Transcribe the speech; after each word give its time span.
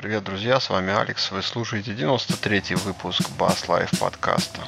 Привет, 0.00 0.24
друзья, 0.24 0.58
с 0.58 0.70
вами 0.70 0.98
Алекс. 0.98 1.30
Вы 1.30 1.42
слушаете 1.42 1.92
93-й 1.92 2.74
выпуск 2.76 3.20
Bass 3.38 3.66
Life 3.66 3.98
подкаста. 3.98 4.62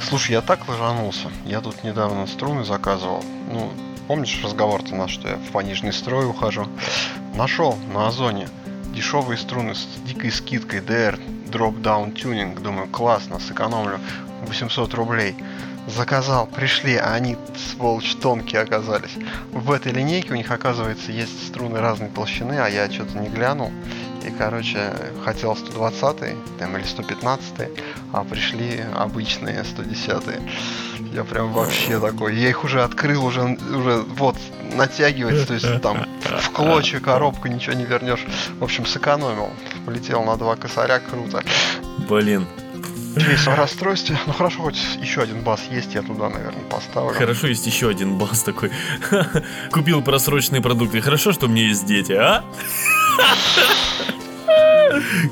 Слушай, 0.00 0.30
я 0.30 0.40
так 0.40 0.66
ложанулся. 0.66 1.30
Я 1.44 1.60
тут 1.60 1.84
недавно 1.84 2.26
струны 2.26 2.64
заказывал. 2.64 3.22
Ну, 3.50 3.70
помнишь 4.08 4.40
разговор-то 4.42 4.94
наш, 4.94 5.10
что 5.10 5.28
я 5.28 5.36
в 5.36 5.50
пониженный 5.50 5.92
строй 5.92 6.26
ухожу? 6.26 6.66
Нашел 7.34 7.76
на 7.92 8.08
Озоне 8.08 8.48
дешевые 8.92 9.38
струны 9.38 9.74
с 9.74 9.86
дикой 10.04 10.30
скидкой 10.30 10.80
DR 10.80 11.18
Drop 11.50 11.80
Down 11.80 12.14
Tuning. 12.14 12.60
Думаю, 12.60 12.88
классно, 12.88 13.38
сэкономлю 13.38 13.98
800 14.46 14.94
рублей. 14.94 15.34
Заказал, 15.88 16.46
пришли, 16.46 16.94
а 16.96 17.14
они, 17.14 17.36
сволочь, 17.56 18.14
тонкие 18.16 18.60
оказались. 18.60 19.16
В 19.50 19.72
этой 19.72 19.92
линейке 19.92 20.32
у 20.32 20.36
них, 20.36 20.50
оказывается, 20.50 21.10
есть 21.10 21.48
струны 21.48 21.80
разной 21.80 22.08
толщины, 22.08 22.52
а 22.52 22.68
я 22.68 22.88
что-то 22.90 23.18
не 23.18 23.28
глянул. 23.28 23.72
И, 24.24 24.30
короче, 24.30 24.92
хотел 25.24 25.56
120 25.56 26.58
там, 26.58 26.76
или 26.76 26.84
115 26.84 27.68
а 28.12 28.24
пришли 28.24 28.84
обычные 28.94 29.64
110 29.64 30.22
Я 31.12 31.24
прям 31.24 31.52
вообще 31.52 32.00
такой. 32.00 32.36
Я 32.36 32.48
их 32.48 32.64
уже 32.64 32.82
открыл, 32.82 33.24
уже, 33.24 33.42
уже 33.42 34.04
вот, 34.16 34.36
натягивается, 34.74 35.46
то 35.46 35.54
есть 35.54 35.82
там 35.82 36.06
в 36.40 36.50
клочья 36.50 37.00
коробку 37.00 37.48
ничего 37.48 37.74
не 37.74 37.84
вернешь. 37.84 38.24
В 38.58 38.64
общем, 38.64 38.86
сэкономил. 38.86 39.50
Полетел 39.84 40.24
на 40.24 40.36
два 40.36 40.56
косаря, 40.56 41.00
круто. 41.00 41.42
Блин, 42.08 42.46
Весь 43.14 43.46
в 43.46 43.54
расстройстве. 43.54 44.16
Ну 44.26 44.32
хорошо, 44.32 44.62
хоть 44.62 44.78
еще 45.00 45.20
один 45.20 45.42
бас 45.42 45.60
есть, 45.70 45.94
я 45.94 46.02
туда, 46.02 46.30
наверное, 46.30 46.64
поставлю. 46.70 47.14
Хорошо, 47.14 47.46
есть 47.46 47.66
еще 47.66 47.90
один 47.90 48.16
бас 48.16 48.42
такой. 48.42 48.70
Купил 49.70 50.02
просроченные 50.02 50.62
продукты. 50.62 51.02
Хорошо, 51.02 51.32
что 51.32 51.46
у 51.46 51.48
меня 51.50 51.64
есть 51.64 51.84
дети, 51.84 52.12
а? 52.12 52.42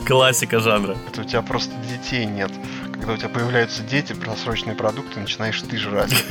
Классика 0.06 0.60
жанра. 0.60 0.96
Это 1.08 1.22
у 1.22 1.24
тебя 1.24 1.42
просто 1.42 1.74
детей 1.88 2.26
нет. 2.26 2.52
Когда 3.10 3.26
у 3.26 3.28
тебя 3.28 3.40
появляются 3.40 3.82
дети, 3.82 4.12
просроченные 4.12 4.76
продукты, 4.76 5.18
начинаешь 5.18 5.60
ты 5.62 5.76
жрать. 5.76 6.14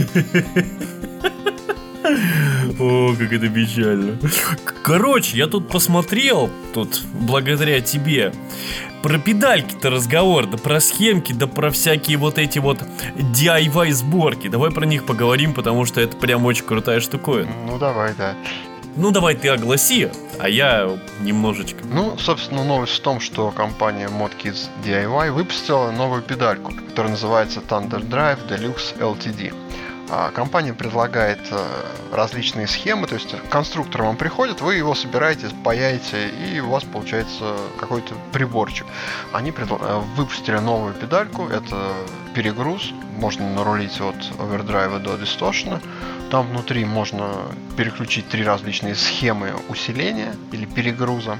О, 2.80 3.14
как 3.20 3.34
это 3.34 3.50
печально. 3.50 4.18
Короче, 4.82 5.36
я 5.38 5.48
тут 5.48 5.68
посмотрел, 5.68 6.50
тут 6.74 7.02
благодаря 7.14 7.82
тебе, 7.82 8.32
про 9.04 9.20
педальки-то 9.20 9.90
разговор, 9.90 10.46
да 10.46 10.58
про 10.58 10.80
схемки, 10.80 11.34
да 11.34 11.48
про 11.48 11.70
всякие 11.70 12.16
вот 12.18 12.38
эти 12.38 12.60
вот 12.60 12.80
DIY 13.18 13.92
сборки. 13.92 14.48
Давай 14.48 14.72
про 14.72 14.86
них 14.86 15.06
поговорим, 15.06 15.54
потому 15.54 15.84
что 15.84 16.00
это 16.00 16.16
прям 16.16 16.46
очень 16.46 16.64
крутая 16.64 17.02
штуковина. 17.02 17.52
Ну 17.66 17.78
давай, 17.78 18.14
да. 18.18 18.36
Ну 18.96 19.12
давай 19.12 19.36
ты 19.36 19.50
огласи, 19.50 20.10
а 20.40 20.50
я 20.50 20.98
немножечко. 21.22 21.84
Ну, 21.86 22.18
собственно, 22.18 22.64
новость 22.64 22.94
в 22.94 23.00
том, 23.02 23.20
что 23.20 23.52
компания 23.52 24.08
ModKids 24.08 24.70
DIY 24.84 25.32
выпустила 25.32 25.92
новую 25.92 26.22
педальку, 26.22 26.74
которая 26.90 27.12
называется 27.12 27.62
Thunder 27.62 28.02
Drive 28.02 28.48
Deluxe 28.48 28.98
LTD. 28.98 29.54
А 30.12 30.32
компания 30.32 30.74
предлагает 30.74 31.40
э, 31.52 31.60
различные 32.12 32.66
схемы, 32.66 33.06
то 33.06 33.14
есть 33.14 33.36
конструктор 33.52 34.02
вам 34.02 34.18
приходит, 34.18 34.60
вы 34.60 34.76
его 34.76 34.96
собираете, 34.96 35.50
паяете, 35.64 36.30
и 36.30 36.60
у 36.60 36.70
вас 36.70 36.84
получается 36.84 37.56
какой-то 37.80 38.16
приборчик. 38.34 38.88
Они 39.34 39.52
э, 39.52 40.02
выпустили 40.16 40.58
новую 40.58 40.96
педальку, 40.96 41.48
это 41.48 41.94
перегруз, 42.34 42.92
можно 43.20 43.54
нарулить 43.54 44.02
от 44.02 44.16
овердрайва 44.40 44.98
до 44.98 45.16
дисторшена. 45.16 45.80
Там 46.30 46.48
внутри 46.48 46.86
можно 46.86 47.34
переключить 47.76 48.30
три 48.30 48.44
различные 48.44 48.94
схемы 48.94 49.54
усиления 49.68 50.36
или 50.52 50.66
перегруза. 50.66 51.40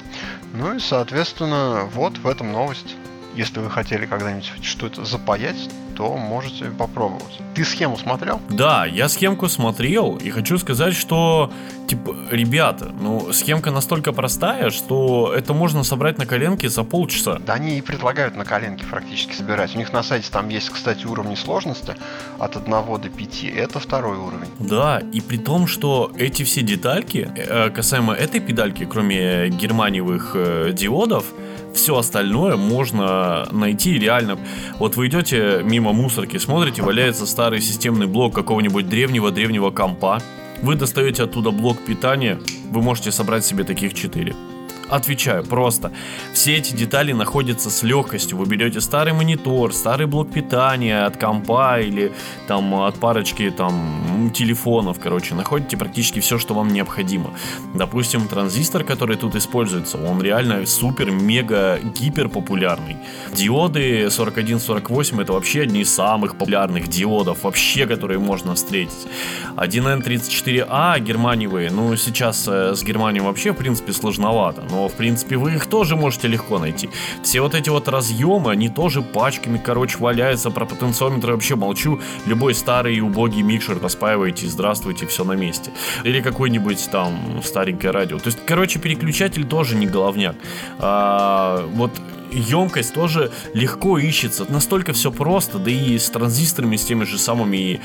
Ну 0.54 0.76
и, 0.76 0.80
соответственно, 0.80 1.88
вот 1.94 2.18
в 2.18 2.28
этом 2.28 2.52
новость. 2.52 2.96
Если 3.36 3.60
вы 3.60 3.70
хотели 3.70 4.08
когда-нибудь 4.08 4.52
что-то 4.64 5.06
запаять, 5.06 5.70
то 6.00 6.16
можете 6.16 6.66
попробовать. 6.66 7.42
Ты 7.56 7.66
схему 7.66 7.98
смотрел? 7.98 8.40
Да, 8.50 8.86
я 8.86 9.10
схемку 9.10 9.50
смотрел 9.50 10.16
и 10.16 10.30
хочу 10.30 10.58
сказать, 10.58 10.96
что, 10.96 11.52
типа, 11.88 12.16
ребята, 12.32 12.94
ну, 13.02 13.34
схемка 13.34 13.70
настолько 13.70 14.14
простая, 14.14 14.70
что 14.70 15.34
это 15.36 15.54
можно 15.54 15.84
собрать 15.84 16.18
на 16.18 16.26
коленке 16.26 16.70
за 16.70 16.86
полчаса. 16.86 17.38
Да 17.46 17.56
они 17.56 17.78
и 17.78 17.82
предлагают 17.82 18.38
на 18.38 18.46
коленке 18.46 18.86
практически 18.86 19.34
собирать. 19.34 19.76
У 19.76 19.78
них 19.78 19.92
на 19.92 20.02
сайте 20.02 20.30
там 20.32 20.48
есть, 20.48 20.70
кстати, 20.70 21.06
уровни 21.06 21.36
сложности 21.36 21.96
от 22.40 22.56
1 22.56 22.72
до 22.72 23.10
5. 23.10 23.44
Это 23.44 23.80
второй 23.82 24.18
уровень. 24.18 24.48
Да, 24.58 25.02
и 25.12 25.20
при 25.20 25.38
том, 25.38 25.68
что 25.68 26.14
эти 26.18 26.44
все 26.44 26.62
детальки, 26.62 27.30
э, 27.36 27.72
касаемо 27.72 28.14
этой 28.14 28.40
педальки, 28.40 28.86
кроме 28.86 29.50
германиевых 29.50 30.32
э, 30.34 30.72
диодов, 30.72 31.26
все 31.74 31.98
остальное 31.98 32.56
можно 32.56 33.48
найти 33.52 33.98
реально. 33.98 34.38
Вот 34.78 34.96
вы 34.96 35.08
идете 35.08 35.62
мимо 35.64 35.94
мусорки, 35.94 36.38
смотрите, 36.38 36.82
валяется 36.82 37.26
старый 37.26 37.62
системный 37.62 38.08
блок 38.08 38.34
какого-нибудь 38.36 38.90
древнего-древнего 38.90 39.72
компа. 39.72 40.22
Вы 40.62 40.76
достаете 40.76 41.24
оттуда 41.24 41.52
блок 41.52 41.80
питания, 41.80 42.40
вы 42.70 42.82
можете 42.82 43.12
собрать 43.12 43.46
себе 43.46 43.64
таких 43.64 43.94
4. 43.94 44.59
Отвечаю, 44.90 45.44
просто. 45.44 45.92
Все 46.34 46.58
эти 46.58 46.74
детали 46.74 47.12
находятся 47.12 47.70
с 47.70 47.84
легкостью. 47.84 48.38
Вы 48.38 48.46
берете 48.46 48.82
старый 48.82 49.14
монитор, 49.14 49.74
старый 49.74 50.08
блок 50.08 50.32
питания 50.32 51.06
от 51.06 51.18
компа 51.18 51.80
или 51.80 52.12
там 52.48 52.74
от 52.74 52.96
парочки 52.96 53.52
там 53.52 54.32
телефонов, 54.34 55.00
короче, 55.00 55.36
находите 55.36 55.78
практически 55.78 56.20
все, 56.20 56.38
что 56.38 56.54
вам 56.54 56.70
необходимо. 56.70 57.32
Допустим, 57.74 58.28
транзистор, 58.28 58.84
который 58.84 59.16
тут 59.16 59.36
используется, 59.36 59.98
он 59.98 60.22
реально 60.22 60.66
супер, 60.66 61.12
мега, 61.12 61.80
гипер 61.80 62.30
популярный. 62.30 62.98
Диоды 63.34 64.10
4148 64.10 65.22
это 65.22 65.34
вообще 65.34 65.62
одни 65.62 65.82
из 65.82 65.94
самых 65.94 66.36
популярных 66.36 66.88
диодов 66.88 67.44
вообще, 67.44 67.86
которые 67.86 68.20
можно 68.20 68.56
встретить. 68.56 69.08
1N34A 69.56 71.00
германиевые, 71.00 71.70
ну 71.72 71.96
сейчас 71.96 72.48
э, 72.48 72.76
с 72.76 72.84
Германией 72.84 73.22
вообще 73.24 73.52
в 73.52 73.58
принципе 73.58 73.94
сложновато, 73.94 74.64
но 74.70 74.79
в 74.88 74.94
принципе 74.94 75.38
вы 75.38 75.56
их 75.56 75.66
тоже 75.66 75.96
можете 75.96 76.28
легко 76.28 76.60
найти. 76.60 76.90
Все 77.24 77.42
вот 77.42 77.56
эти 77.56 77.70
вот 77.70 77.88
разъемы, 77.88 78.52
они 78.52 78.70
тоже 78.70 79.02
пачками, 79.02 79.62
короче, 79.64 79.98
валяются, 79.98 80.52
про 80.52 80.66
потенциометры 80.66 81.34
вообще 81.34 81.56
молчу. 81.56 82.00
Любой 82.26 82.54
старый 82.54 82.96
и 82.96 83.02
убогий 83.02 83.42
микшер 83.42 83.82
распаиваете, 83.82 84.48
здравствуйте, 84.48 85.06
все 85.06 85.24
на 85.24 85.34
месте. 85.34 85.72
Или 86.04 86.22
какой-нибудь 86.22 86.90
там 86.92 87.42
старенькое 87.44 87.92
радио. 87.92 88.18
То 88.20 88.28
есть, 88.28 88.40
короче, 88.46 88.80
переключатель 88.80 89.46
тоже 89.46 89.76
не 89.76 89.88
головняк. 89.88 90.36
А, 90.80 91.66
вот 91.74 91.92
емкость 92.32 92.94
тоже 92.94 93.32
легко 93.54 93.98
ищется. 93.98 94.46
Настолько 94.50 94.94
все 94.94 95.12
просто, 95.12 95.60
да 95.60 95.72
и 95.72 95.98
с 95.98 96.10
транзисторами, 96.10 96.76
с 96.76 96.86
теми 96.86 97.04
же 97.04 97.18
самыми 97.18 97.82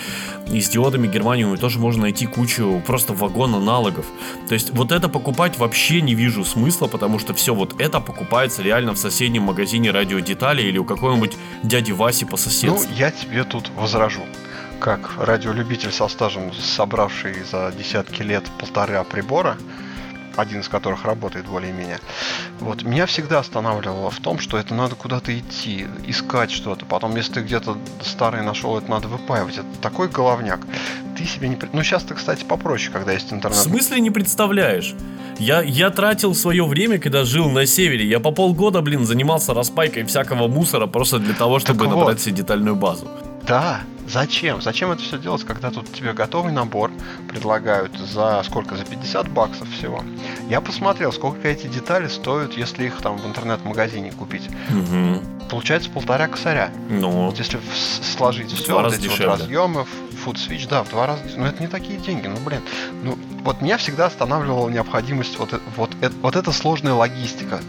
и, 0.50 0.60
с 0.60 0.69
диодами 0.69 1.06
германиума 1.06 1.56
тоже 1.56 1.78
можно 1.78 2.03
найти 2.03 2.27
кучу 2.27 2.83
просто 2.87 3.12
вагон 3.12 3.54
аналогов. 3.54 4.06
То 4.49 4.54
есть 4.54 4.71
вот 4.71 4.93
это 4.93 5.09
покупать 5.09 5.59
вообще 5.59 6.00
не 6.00 6.15
вижу 6.15 6.44
смысла, 6.44 6.87
потому 6.87 7.19
что 7.19 7.34
все 7.34 7.54
вот 7.54 7.81
это 7.81 8.00
покупается 8.00 8.62
реально 8.62 8.93
в 8.93 8.99
соседнем 8.99 9.43
магазине 9.43 9.91
радиодетали 9.91 10.62
или 10.62 10.78
у 10.78 10.84
какого-нибудь 10.84 11.37
дяди 11.62 11.93
Васи 11.93 12.25
по 12.25 12.37
соседству. 12.37 12.88
Ну, 12.88 12.97
я 12.97 13.10
тебе 13.10 13.44
тут 13.44 13.71
возражу. 13.77 14.22
Как 14.81 15.12
радиолюбитель 15.19 15.93
со 15.93 16.09
стажем, 16.09 16.53
собравший 16.53 17.43
за 17.50 17.72
десятки 17.77 18.22
лет 18.22 18.44
полтора 18.59 19.03
прибора, 19.04 19.56
один 20.37 20.61
из 20.61 20.69
которых 20.69 21.05
работает 21.05 21.47
более-менее. 21.47 21.99
Вот 22.61 22.83
меня 22.83 23.06
всегда 23.06 23.39
останавливало 23.41 24.11
в 24.11 24.19
том, 24.21 24.39
что 24.39 24.59
это 24.59 24.75
надо 24.75 24.95
куда-то 24.95 25.36
идти, 25.36 25.86
искать 26.07 26.51
что-то. 26.51 26.84
Потом, 26.84 27.16
если 27.16 27.34
ты 27.34 27.41
где-то 27.41 27.77
старый 28.03 28.42
нашел, 28.42 28.78
это 28.78 28.91
надо 28.91 29.09
выпаивать. 29.09 29.54
Это 29.59 29.66
такой 29.81 30.09
головняк. 30.09 30.60
Ты 31.16 31.25
себе 31.25 31.48
не... 31.48 31.59
Ну, 31.72 31.83
сейчас 31.83 32.03
ты, 32.03 32.15
кстати, 32.15 32.45
попроще, 32.45 32.91
когда 32.92 33.13
есть 33.13 33.33
интернет. 33.33 33.59
В 33.59 33.63
смысле 33.63 34.01
не 34.01 34.10
представляешь? 34.10 34.95
Я, 35.39 35.63
я 35.63 35.91
тратил 35.91 36.34
свое 36.34 36.65
время, 36.65 36.98
когда 36.98 37.25
жил 37.25 37.51
на 37.51 37.66
севере. 37.66 38.07
Я 38.07 38.21
по 38.21 38.30
полгода, 38.30 38.80
блин, 38.83 39.04
занимался 39.04 39.54
распайкой 39.54 40.04
всякого 40.04 40.48
мусора 40.48 40.87
просто 40.87 41.19
для 41.19 41.34
того, 41.34 41.59
чтобы 41.59 41.80
Так 41.84 41.89
вот. 41.89 41.98
набрать 42.01 42.21
себе 42.21 42.37
детальную 42.37 42.77
базу. 42.77 43.09
Да, 43.46 43.80
зачем? 44.08 44.62
Зачем 44.62 44.91
это 44.91 45.02
все 45.02 45.18
делать, 45.18 45.44
когда 45.44 45.70
тут 45.70 45.92
тебе 45.92 46.12
готовый 46.12 46.52
набор 46.52 46.91
предлагают 47.28 47.96
за 47.98 48.42
сколько? 48.44 48.76
За 48.76 48.84
50 48.84 49.28
баксов 49.28 49.68
всего. 49.70 50.02
Я 50.48 50.60
посмотрел, 50.60 51.12
сколько 51.12 51.46
эти 51.48 51.66
детали 51.66 52.08
стоят, 52.08 52.54
если 52.54 52.84
их 52.86 52.96
там 53.02 53.18
в 53.18 53.26
интернет-магазине 53.26 54.12
купить. 54.12 54.48
Мгм. 54.70 55.20
Получается 55.50 55.91
полтора 55.91 56.26
косаря. 56.26 56.70
Ну, 56.88 57.26
Вот 57.26 57.38
если 57.38 57.58
в- 57.58 57.76
сложить 58.16 58.50
все, 58.52 58.80
вот 58.80 58.92
эти 58.94 59.02
дешевле. 59.02 59.26
вот 59.28 59.41
разъемы, 59.41 59.86
food 60.24 60.34
switch, 60.36 60.66
да, 60.68 60.82
в 60.82 60.88
два 60.88 61.06
раза. 61.06 61.22
Ну 61.36 61.44
это 61.44 61.60
не 61.60 61.68
такие 61.68 61.98
деньги, 61.98 62.26
ну 62.28 62.36
блин. 62.44 62.62
Ну 63.02 63.18
вот 63.44 63.60
меня 63.60 63.76
всегда 63.76 64.06
останавливала 64.06 64.70
необходимость 64.70 65.38
вот, 65.38 65.52
э- 65.52 65.58
вот, 65.76 65.91
э- 66.00 66.08
вот 66.22 66.34
эта 66.36 66.50
сложная 66.50 66.94
логистика. 66.94 67.60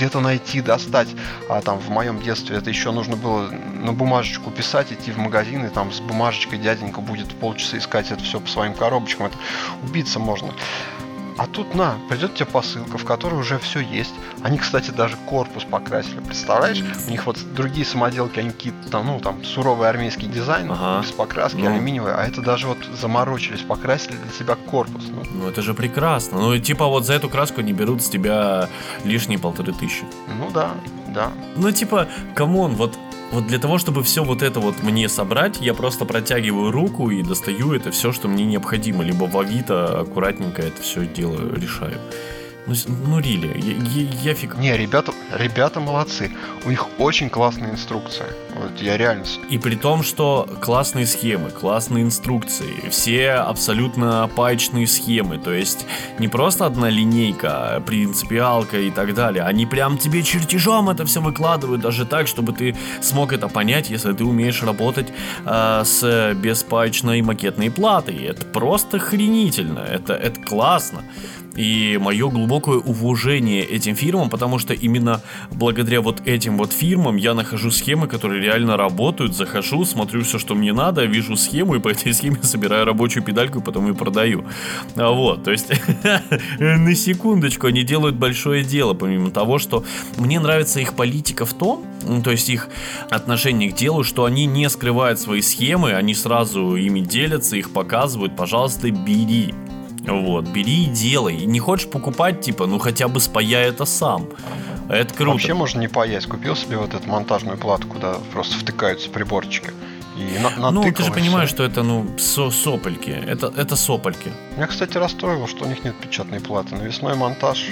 Где-то 0.00 0.20
найти, 0.20 0.62
достать. 0.62 1.08
А 1.50 1.60
там 1.60 1.78
в 1.78 1.90
моем 1.90 2.22
детстве 2.22 2.56
это 2.56 2.70
еще 2.70 2.90
нужно 2.90 3.16
было 3.16 3.50
на 3.50 3.92
бумажечку 3.92 4.50
писать, 4.50 4.92
идти 4.92 5.12
в 5.12 5.18
магазин, 5.18 5.66
и 5.66 5.68
там 5.68 5.92
с 5.92 6.00
бумажечкой 6.00 6.58
дяденька 6.58 7.02
будет 7.02 7.28
полчаса 7.34 7.76
искать 7.76 8.10
это 8.10 8.22
все 8.22 8.40
по 8.40 8.48
своим 8.48 8.72
коробочкам. 8.72 9.26
Это 9.26 9.36
убиться 9.82 10.18
можно. 10.18 10.54
А 11.40 11.46
тут 11.46 11.74
на, 11.74 11.96
придет 12.10 12.34
тебе 12.34 12.44
посылка, 12.44 12.98
в 12.98 13.06
которой 13.06 13.36
уже 13.36 13.58
все 13.58 13.80
есть. 13.80 14.12
Они, 14.42 14.58
кстати, 14.58 14.90
даже 14.90 15.16
корпус 15.24 15.64
покрасили, 15.64 16.20
представляешь? 16.20 16.84
У 17.08 17.10
них 17.10 17.24
вот 17.24 17.38
другие 17.54 17.86
самоделки, 17.86 18.38
они 18.40 18.50
какие-то 18.50 18.90
там, 18.90 19.06
ну, 19.06 19.20
там, 19.20 19.42
суровый 19.42 19.88
армейский 19.88 20.28
дизайн, 20.28 20.70
ага. 20.70 21.00
без 21.00 21.12
покраски, 21.12 21.56
ну. 21.56 21.70
алюминиевый, 21.70 22.12
а 22.12 22.26
это 22.26 22.42
даже 22.42 22.66
вот 22.66 22.76
заморочились, 23.00 23.60
покрасили 23.60 24.16
для 24.16 24.32
себя 24.38 24.54
корпус. 24.54 25.04
Ну. 25.08 25.22
ну, 25.30 25.48
это 25.48 25.62
же 25.62 25.72
прекрасно. 25.72 26.40
Ну, 26.40 26.58
типа 26.58 26.86
вот 26.86 27.06
за 27.06 27.14
эту 27.14 27.30
краску 27.30 27.62
не 27.62 27.72
берут 27.72 28.02
с 28.02 28.10
тебя 28.10 28.68
лишние 29.04 29.38
полторы 29.38 29.72
тысячи. 29.72 30.04
Ну 30.38 30.50
да, 30.50 30.72
да. 31.08 31.30
Ну, 31.56 31.72
типа, 31.72 32.06
come 32.34 32.57
on, 32.57 32.74
вот 32.74 32.98
вот 33.30 33.46
для 33.46 33.58
того, 33.58 33.78
чтобы 33.78 34.02
все 34.02 34.24
вот 34.24 34.42
это 34.42 34.60
вот 34.60 34.82
мне 34.82 35.08
собрать, 35.08 35.60
я 35.60 35.74
просто 35.74 36.04
протягиваю 36.04 36.70
руку 36.72 37.10
и 37.10 37.22
достаю 37.22 37.72
это 37.72 37.90
все, 37.90 38.12
что 38.12 38.28
мне 38.28 38.44
необходимо. 38.44 39.04
Либо 39.04 39.24
в 39.24 39.38
Авито 39.38 40.00
аккуратненько 40.00 40.62
это 40.62 40.82
все 40.82 41.06
дело 41.06 41.38
решаю. 41.54 41.98
Ну, 42.70 42.76
ну 43.08 43.18
really, 43.18 43.50
я, 43.56 44.02
я, 44.02 44.10
я 44.22 44.34
фиг... 44.34 44.56
Не, 44.56 44.76
ребята, 44.76 45.12
ребята 45.36 45.80
молодцы. 45.80 46.30
У 46.64 46.70
них 46.70 46.86
очень 47.00 47.28
классная 47.28 47.72
инструкция. 47.72 48.28
Вот 48.54 48.80
я 48.80 48.96
реально... 48.96 49.24
И 49.48 49.58
при 49.58 49.74
том, 49.74 50.04
что 50.04 50.48
классные 50.60 51.06
схемы, 51.06 51.50
классные 51.50 52.04
инструкции, 52.04 52.88
все 52.88 53.32
абсолютно 53.32 54.30
паечные 54.36 54.86
схемы. 54.86 55.38
То 55.38 55.52
есть 55.52 55.84
не 56.20 56.28
просто 56.28 56.64
одна 56.64 56.88
линейка, 56.90 57.82
принципиалка 57.84 58.78
и 58.78 58.92
так 58.92 59.14
далее. 59.14 59.42
Они 59.42 59.66
прям 59.66 59.98
тебе 59.98 60.22
чертежом 60.22 60.90
это 60.90 61.04
все 61.06 61.20
выкладывают, 61.20 61.80
даже 61.80 62.06
так, 62.06 62.28
чтобы 62.28 62.52
ты 62.52 62.76
смог 63.00 63.32
это 63.32 63.48
понять, 63.48 63.90
если 63.90 64.12
ты 64.12 64.24
умеешь 64.24 64.62
работать 64.62 65.08
э, 65.44 65.82
с 65.84 66.34
беспаечной 66.34 67.20
макетной 67.22 67.68
платой. 67.68 68.22
Это 68.22 68.46
просто 68.46 68.98
охренительно, 68.98 69.80
это, 69.80 70.12
это 70.12 70.40
классно. 70.40 71.02
И 71.60 71.98
мое 72.00 72.30
глубокое 72.30 72.78
уважение 72.78 73.62
этим 73.62 73.94
фирмам, 73.94 74.30
потому 74.30 74.58
что 74.58 74.72
именно 74.72 75.20
благодаря 75.50 76.00
вот 76.00 76.26
этим 76.26 76.56
вот 76.56 76.72
фирмам 76.72 77.16
я 77.16 77.34
нахожу 77.34 77.70
схемы, 77.70 78.08
которые 78.08 78.40
реально 78.40 78.78
работают, 78.78 79.36
захожу, 79.36 79.84
смотрю 79.84 80.22
все, 80.22 80.38
что 80.38 80.54
мне 80.54 80.72
надо, 80.72 81.04
вижу 81.04 81.36
схему 81.36 81.74
и 81.74 81.78
по 81.78 81.90
этой 81.90 82.14
схеме 82.14 82.38
собираю 82.42 82.86
рабочую 82.86 83.22
педальку 83.22 83.60
потом 83.60 83.88
ее 83.88 83.94
продаю. 83.94 84.46
А 84.96 85.10
вот, 85.10 85.44
то 85.44 85.50
есть 85.50 85.70
на 86.58 86.94
секундочку 86.94 87.66
они 87.66 87.82
делают 87.82 88.16
большое 88.16 88.64
дело, 88.64 88.94
помимо 88.94 89.30
того, 89.30 89.58
что 89.58 89.84
мне 90.16 90.40
нравится 90.40 90.80
их 90.80 90.94
политика 90.94 91.44
в 91.44 91.52
том, 91.52 91.84
то 92.24 92.30
есть 92.30 92.48
их 92.48 92.70
отношение 93.10 93.70
к 93.70 93.74
делу, 93.74 94.02
что 94.02 94.24
они 94.24 94.46
не 94.46 94.70
скрывают 94.70 95.20
свои 95.20 95.42
схемы, 95.42 95.92
они 95.92 96.14
сразу 96.14 96.74
ими 96.76 97.00
делятся, 97.00 97.56
их 97.56 97.70
показывают, 97.74 98.34
пожалуйста, 98.34 98.90
бери. 98.90 99.52
Вот, 100.06 100.46
бери 100.48 100.84
и 100.84 100.86
делай. 100.86 101.44
Не 101.46 101.60
хочешь 101.60 101.88
покупать, 101.88 102.40
типа, 102.40 102.66
ну 102.66 102.78
хотя 102.78 103.08
бы 103.08 103.20
спаяй 103.20 103.68
это 103.68 103.84
сам. 103.84 104.28
Это 104.88 105.14
круто. 105.14 105.32
Вообще 105.32 105.54
можно 105.54 105.80
не 105.80 105.88
паять. 105.88 106.26
Купил 106.26 106.56
себе 106.56 106.76
вот 106.76 106.94
эту 106.94 107.08
монтажную 107.08 107.58
плату, 107.58 107.86
куда 107.86 108.16
просто 108.32 108.58
втыкаются 108.58 109.08
приборчики. 109.10 109.70
И 110.16 110.38
на, 110.38 110.70
ну, 110.70 110.82
ты 110.82 111.02
же 111.02 111.12
понимаешь, 111.12 111.48
все. 111.48 111.56
что 111.56 111.64
это, 111.64 111.82
ну, 111.82 112.18
со 112.18 112.50
сопольки. 112.50 113.10
Это, 113.10 113.52
это 113.56 113.76
сопольки. 113.76 114.32
Меня, 114.56 114.66
кстати, 114.66 114.98
расстроило, 114.98 115.46
что 115.46 115.64
у 115.64 115.68
них 115.68 115.84
нет 115.84 115.94
печатной 116.00 116.40
платы. 116.40 116.74
Навесной 116.74 117.14
монтаж 117.14 117.64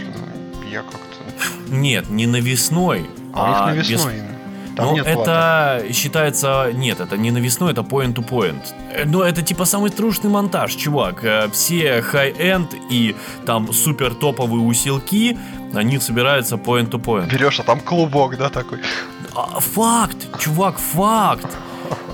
я 0.71 0.83
как-то... 0.83 1.69
Нет, 1.69 2.09
не 2.09 2.27
навесной, 2.27 3.07
а, 3.35 3.41
а 3.41 3.45
у 3.45 3.49
них 3.49 3.59
а 3.61 3.67
навесной 3.67 4.15
без... 4.15 4.38
Там 4.79 4.95
ну, 4.95 4.99
это 4.99 5.81
платы. 5.81 5.93
считается... 5.93 6.71
Нет, 6.73 7.01
это 7.01 7.17
не 7.17 7.33
навесной, 7.33 7.73
это 7.73 7.81
point-to-point. 7.81 8.63
Э, 8.93 9.05
Но 9.07 9.19
ну, 9.19 9.25
это 9.25 9.43
типа 9.43 9.65
самый 9.65 9.91
трушный 9.91 10.31
монтаж, 10.31 10.73
чувак. 10.77 11.25
Э, 11.25 11.49
все 11.51 11.99
high-end 11.99 12.69
и 12.89 13.17
там 13.45 13.73
супер 13.73 14.15
топовые 14.15 14.63
усилки, 14.63 15.37
они 15.75 15.99
собираются 15.99 16.55
point-to-point. 16.55 17.29
Берешь, 17.29 17.59
а 17.59 17.65
там 17.65 17.81
клубок, 17.81 18.37
да, 18.39 18.51
такой? 18.51 18.79
А, 19.35 19.59
факт, 19.59 20.39
чувак, 20.39 20.79
факт. 20.79 21.59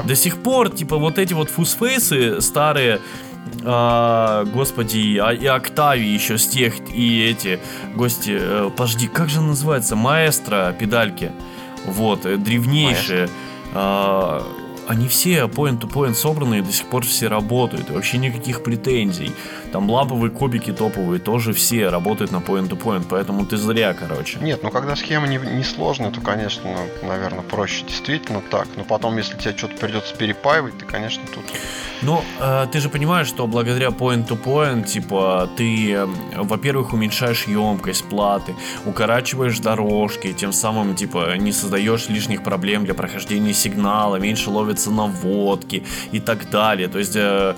До 0.05 0.17
сих 0.17 0.43
пор, 0.43 0.70
типа, 0.70 0.96
вот 0.96 1.19
эти 1.19 1.34
вот 1.34 1.50
фусфейсы 1.50 2.40
старые, 2.40 2.99
а, 3.62 4.46
господи, 4.46 5.19
а, 5.19 5.34
и 5.34 5.44
Октави 5.44 6.08
еще 6.08 6.38
с 6.38 6.46
тех, 6.46 6.75
и 6.94 7.25
эти, 7.25 7.60
гости, 7.94 8.38
э, 8.40 8.70
подожди, 8.75 9.06
как 9.06 9.28
же 9.28 9.43
называется, 9.43 9.96
маэстро 9.96 10.75
педальки. 10.78 11.31
Вот, 11.84 12.26
э, 12.26 12.36
древнейшие. 12.36 13.28
А, 13.75 14.46
они 14.86 15.08
все 15.08 15.44
point-to-point 15.44 16.14
собранные, 16.14 16.62
до 16.62 16.72
сих 16.72 16.86
пор 16.86 17.04
все 17.04 17.28
работают, 17.28 17.90
и 17.90 17.92
вообще 17.92 18.19
никаких 18.19 18.62
претензий. 18.62 19.32
Там 19.75 19.91
ламповые 19.91 20.31
кубики 20.31 20.73
топовые 20.73 21.19
тоже 21.19 21.53
все 21.53 21.88
работают 21.88 22.31
на 22.31 22.37
point-to-point, 22.37 23.06
поэтому 23.11 23.44
ты 23.44 23.56
зря, 23.56 23.93
короче. 23.93 24.38
Нет, 24.38 24.62
ну 24.62 24.71
когда 24.71 24.94
схема 24.94 25.26
не, 25.26 25.37
не 25.37 25.65
сложная, 25.65 26.12
то, 26.12 26.21
конечно, 26.21 26.76
наверное, 27.03 27.43
проще 27.43 27.85
действительно 27.85 28.41
так. 28.41 28.69
Но 28.76 28.85
потом, 28.85 29.17
если 29.17 29.37
тебе 29.37 29.53
что-то 29.56 29.75
придется 29.75 30.15
перепаивать, 30.15 30.79
ты, 30.79 30.85
конечно, 30.85 31.25
тут... 31.35 31.43
Ну, 32.03 32.23
э, 32.38 32.67
ты 32.71 32.79
же 32.79 32.88
понимаешь, 32.88 33.26
что 33.26 33.49
благодаря 33.49 33.88
point-to-point, 33.88 34.85
типа, 34.85 35.50
ты, 35.56 35.93
э, 35.93 36.06
во-первых, 36.37 36.93
уменьшаешь 36.93 37.49
емкость 37.49 38.05
платы, 38.05 38.55
укорачиваешь 38.87 39.59
дорожки, 39.59 40.32
тем 40.32 40.53
самым, 40.53 40.94
типа, 40.94 41.37
не 41.37 41.50
создаешь 41.50 42.09
лишних 42.09 42.44
проблем 42.44 42.85
для 42.85 42.94
прохождения 42.94 43.53
сигнала, 43.53 44.17
меньше 44.17 44.50
ловится 44.50 44.93
наводки 44.93 45.82
и 46.12 46.20
так 46.20 46.49
далее. 46.50 46.87
То 46.87 47.00
есть 47.00 47.17
э, 47.17 47.56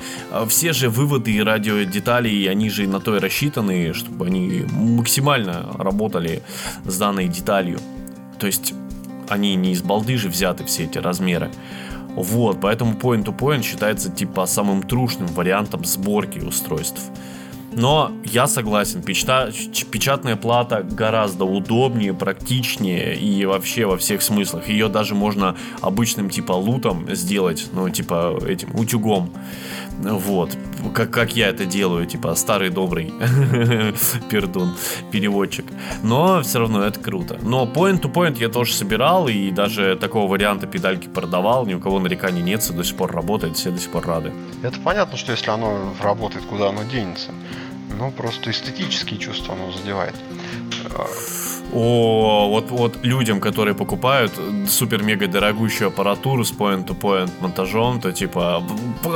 все 0.49 0.73
же 0.73 0.89
выводы 0.89 1.33
и 1.33 1.43
радиодетали, 1.43 2.06
они 2.13 2.71
же 2.71 2.87
на 2.87 3.01
то 3.01 3.17
и 3.17 3.21
рассчитаны, 3.21 3.93
чтобы 3.95 4.27
они 4.27 4.65
максимально 4.73 5.73
работали 5.79 6.43
с 6.85 6.99
данной 6.99 7.29
деталью. 7.29 7.79
То 8.39 8.47
есть 8.47 8.75
они 9.29 9.55
не 9.55 9.73
из 9.73 9.83
балды 9.83 10.17
же 10.17 10.29
взяты 10.29 10.65
все 10.65 10.85
эти 10.85 10.99
размеры. 10.99 11.51
Вот, 12.15 12.61
поэтому 12.61 12.95
point-to-point 12.95 13.63
считается 13.63 14.11
типа 14.11 14.47
самым 14.47 14.83
трушным 14.83 15.27
вариантом 15.29 15.85
сборки 15.85 16.39
устройств. 16.39 17.01
Но 17.77 18.11
я 18.25 18.47
согласен, 18.47 19.03
печта, 19.03 19.51
печатная 19.91 20.37
плата 20.37 20.83
гораздо 20.83 21.45
удобнее, 21.45 22.15
практичнее 22.15 23.17
и 23.17 23.45
вообще 23.45 23.85
во 23.85 23.99
всех 23.99 24.23
смыслах. 24.23 24.71
Ее 24.71 24.89
даже 24.89 25.15
можно 25.15 25.55
обычным 25.83 26.31
типа 26.31 26.53
лутом 26.53 27.07
сделать, 27.15 27.67
ну 27.75 27.91
типа 27.91 28.39
этим 28.49 28.75
утюгом. 28.75 29.31
Вот, 29.99 30.57
как, 30.95 31.11
как 31.11 31.37
я 31.37 31.49
это 31.49 31.65
делаю, 31.65 32.07
типа 32.07 32.35
старый 32.35 32.71
добрый 32.71 33.13
пердун, 34.31 34.75
переводчик. 35.11 35.67
Но 36.03 36.43
все 36.43 36.59
равно 36.61 36.85
это 36.85 37.01
круто. 37.01 37.39
Но 37.43 37.65
point 37.65 38.01
to 38.01 38.13
point 38.13 38.39
я 38.39 38.49
тоже 38.49 38.73
собирал 38.73 39.29
и 39.29 39.51
даже 39.51 39.97
такого 39.97 40.31
варианта 40.31 40.67
педальки 40.67 41.09
продавал. 41.09 41.67
Ни 41.67 41.75
у 41.75 41.81
кого 41.81 42.01
нареканий 42.01 42.43
нет, 42.43 42.63
все 42.63 42.73
до 42.73 42.85
сих 42.85 42.97
пор 42.97 43.13
работает, 43.13 43.57
все 43.57 43.71
до 43.71 43.79
сих 43.79 43.91
пор 43.91 44.07
рады. 44.07 44.33
Это 44.63 44.79
понятно, 44.81 45.17
что 45.17 45.33
если 45.33 45.51
оно 45.51 45.95
работает, 46.03 46.45
куда 46.45 46.69
оно 46.69 46.83
денется. 46.85 47.33
Ну, 47.99 48.11
просто 48.11 48.51
эстетические 48.51 49.19
чувства 49.19 49.55
оно 49.55 49.73
задевает. 49.73 50.15
О, 51.73 52.49
вот, 52.49 52.71
вот 52.71 53.05
людям, 53.05 53.41
которые 53.41 53.75
покупают 53.75 54.33
супер-мега 54.69 55.27
дорогущую 55.27 55.89
аппаратуру 55.89 56.45
с 56.45 56.53
point-to-point 56.53 57.31
монтажом, 57.41 58.01
то 58.01 58.13
типа 58.13 58.63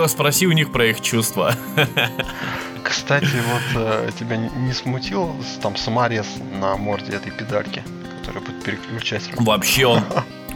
спроси 0.09 0.47
у 0.47 0.53
них 0.53 0.73
про 0.73 0.87
их 0.87 1.01
чувства. 1.01 1.55
Кстати, 2.83 3.25
вот 3.25 3.83
э, 3.83 4.11
тебя 4.19 4.37
не 4.37 4.73
смутил 4.73 5.35
там 5.63 5.77
саморез 5.77 6.27
на 6.61 6.77
морде 6.77 7.13
этой 7.13 7.31
педальки, 7.31 7.85
которая 8.21 8.43
будет 8.43 8.63
переключать? 8.65 9.31
Вообще 9.37 9.87
он 9.87 10.03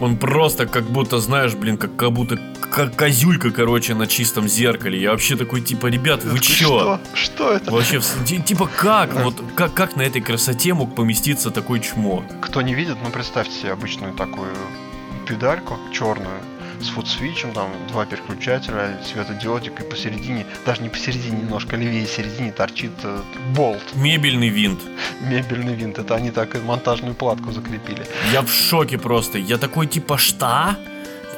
Он 0.01 0.17
просто 0.17 0.67
как 0.67 0.85
будто, 0.85 1.19
знаешь, 1.19 1.55
блин, 1.55 1.77
как, 1.77 1.97
как 1.97 2.13
будто 2.13 2.39
как 2.71 2.97
козюлька, 2.97 3.51
короче, 3.51 3.95
на 3.95 4.07
чистом 4.07 4.49
зеркале. 4.49 5.01
Я 5.01 5.13
вообще 5.13 5.37
такой, 5.37 5.61
типа, 5.61 5.87
ребят, 5.87 6.25
вы 6.25 6.39
чё? 6.41 6.65
Что? 6.65 7.01
Что 7.15 7.53
это? 7.53 7.71
Вообще, 7.71 8.01
типа, 8.45 8.69
как? 8.77 9.15
Вот 9.15 9.35
как, 9.55 9.75
как 9.75 9.97
на 9.97 10.03
этой 10.03 10.21
красоте 10.21 10.75
мог 10.75 10.95
поместиться 10.95 11.51
такой 11.51 11.81
чмо? 11.81 12.25
Кто 12.41 12.63
не 12.63 12.75
видит, 12.75 12.97
ну 13.03 13.11
представьте 13.11 13.55
себе 13.55 13.73
обычную 13.73 14.13
такую 14.15 14.53
педальку 15.29 15.79
черную 15.93 16.41
с 16.81 16.89
фудсвичем, 16.89 17.53
там 17.53 17.71
два 17.89 18.05
переключателя, 18.07 18.99
светодиодик, 19.05 19.81
и 19.81 19.85
посередине, 19.85 20.47
даже 20.67 20.83
не 20.83 20.89
посередине, 20.89 21.39
немножко 21.43 21.77
левее 21.77 22.07
середине 22.07 22.53
торчит 22.53 22.93
э, 23.03 23.21
болт. 23.57 23.83
Мебельный 23.95 24.49
винт. 24.49 24.81
Мебельный 25.21 25.75
винт. 25.75 25.99
Это 25.99 26.15
они 26.15 26.31
так 26.31 26.55
и 26.55 26.59
монтажную 26.59 27.15
платку 27.15 27.53
закрепили. 27.53 28.07
Я 28.33 28.43
в 28.43 28.51
шоке 28.51 28.99
просто. 28.99 29.39
Я 29.39 29.59
такой 29.59 29.87
типа, 29.87 30.19
что? 30.19 30.77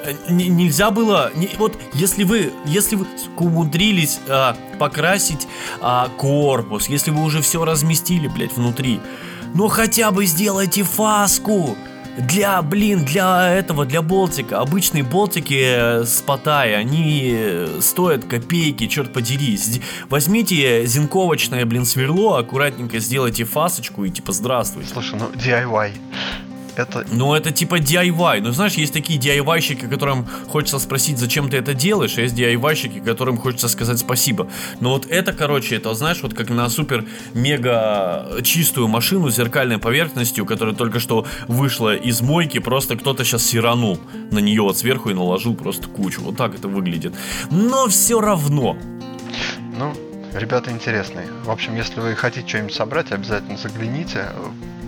Э, 0.04 0.12
Н- 0.28 0.56
нельзя 0.56 0.90
было, 0.90 1.30
не, 1.34 1.50
вот 1.58 1.78
если 1.92 2.24
вы, 2.24 2.52
если 2.64 2.96
вы 2.96 3.06
умудрились 3.38 4.20
э, 4.26 4.54
покрасить 4.78 5.46
э, 5.80 6.04
корпус, 6.16 6.88
если 6.88 7.10
вы 7.10 7.22
уже 7.24 7.40
все 7.42 7.64
разместили, 7.64 8.28
блядь, 8.28 8.52
внутри, 8.52 9.00
но 9.54 9.68
хотя 9.68 10.10
бы 10.10 10.26
сделайте 10.26 10.82
фаску. 10.82 11.76
Для, 12.16 12.62
блин, 12.62 13.04
для 13.04 13.52
этого, 13.52 13.84
для 13.84 14.00
болтика. 14.00 14.60
Обычные 14.60 15.04
болтики 15.04 15.60
э, 15.60 16.04
с 16.04 16.22
Паттайи, 16.22 16.72
они 16.72 17.30
э, 17.34 17.78
стоят 17.80 18.24
копейки, 18.24 18.86
черт 18.86 19.12
подери. 19.12 19.58
Возьмите 20.08 20.86
зинковочное, 20.86 21.66
блин, 21.66 21.84
сверло, 21.84 22.38
аккуратненько 22.38 22.98
сделайте 23.00 23.44
фасочку 23.44 24.04
и 24.04 24.10
типа 24.10 24.32
здравствуйте. 24.32 24.90
Слушай, 24.92 25.18
ну 25.18 25.28
DIY 25.34 25.92
это... 26.76 27.04
Ну, 27.10 27.34
это 27.34 27.50
типа 27.50 27.78
DIY. 27.78 28.40
Ну, 28.40 28.52
знаешь, 28.52 28.74
есть 28.74 28.92
такие 28.92 29.18
DIY-щики, 29.18 29.88
которым 29.88 30.26
хочется 30.48 30.78
спросить, 30.78 31.18
зачем 31.18 31.48
ты 31.48 31.56
это 31.56 31.74
делаешь, 31.74 32.18
а 32.18 32.22
есть 32.22 32.34
DIY-щики, 32.34 33.04
которым 33.04 33.36
хочется 33.38 33.68
сказать 33.68 33.98
спасибо. 33.98 34.48
Но 34.80 34.90
вот 34.90 35.06
это, 35.06 35.32
короче, 35.32 35.76
это, 35.76 35.94
знаешь, 35.94 36.22
вот 36.22 36.34
как 36.34 36.50
на 36.50 36.68
супер-мега 36.68 38.42
чистую 38.42 38.88
машину 38.88 39.30
с 39.30 39.36
зеркальной 39.36 39.78
поверхностью, 39.78 40.46
которая 40.46 40.74
только 40.74 41.00
что 41.00 41.26
вышла 41.48 41.96
из 41.96 42.20
мойки, 42.20 42.58
просто 42.58 42.96
кто-то 42.96 43.24
сейчас 43.24 43.44
сиранул 43.44 43.98
на 44.30 44.38
нее 44.38 44.62
вот 44.62 44.78
сверху 44.78 45.10
и 45.10 45.14
наложил 45.14 45.54
просто 45.54 45.88
кучу. 45.88 46.20
Вот 46.20 46.36
так 46.36 46.54
это 46.54 46.68
выглядит. 46.68 47.14
Но 47.50 47.88
все 47.88 48.20
равно. 48.20 48.76
Ну, 49.78 49.94
ребята 50.34 50.70
интересные. 50.70 51.26
В 51.44 51.50
общем, 51.50 51.74
если 51.76 52.00
вы 52.00 52.14
хотите 52.14 52.46
что-нибудь 52.48 52.74
собрать, 52.74 53.12
обязательно 53.12 53.56
загляните 53.56 54.26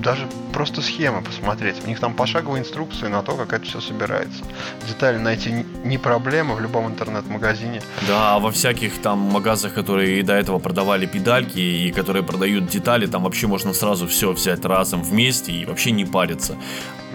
даже 0.09 0.27
просто 0.55 0.81
схемы 0.81 1.21
посмотреть. 1.21 1.77
У 1.85 1.89
них 1.89 2.01
там 2.01 2.15
пошаговые 2.15 2.63
инструкции 2.63 3.09
на 3.09 3.23
то, 3.23 3.37
как 3.37 3.53
это 3.53 3.67
все 3.67 3.81
собирается. 3.81 4.43
Детали 4.89 5.19
найти 5.19 5.67
не 5.85 5.99
проблема 5.99 6.55
в 6.55 6.61
любом 6.61 6.87
интернет-магазине. 6.87 7.83
Да, 8.07 8.39
во 8.39 8.51
всяких 8.51 9.03
там 9.03 9.19
магазах, 9.19 9.75
которые 9.75 10.23
до 10.23 10.33
этого 10.33 10.59
продавали 10.61 11.05
педальки 11.05 11.59
и 11.59 11.93
которые 11.93 12.23
продают 12.23 12.69
детали, 12.69 13.07
там 13.07 13.25
вообще 13.25 13.47
можно 13.47 13.75
сразу 13.75 14.07
все 14.07 14.33
взять 14.33 14.65
разом 14.65 15.03
вместе 15.03 15.53
и 15.53 15.67
вообще 15.67 15.91
не 15.91 16.07
париться. 16.07 16.57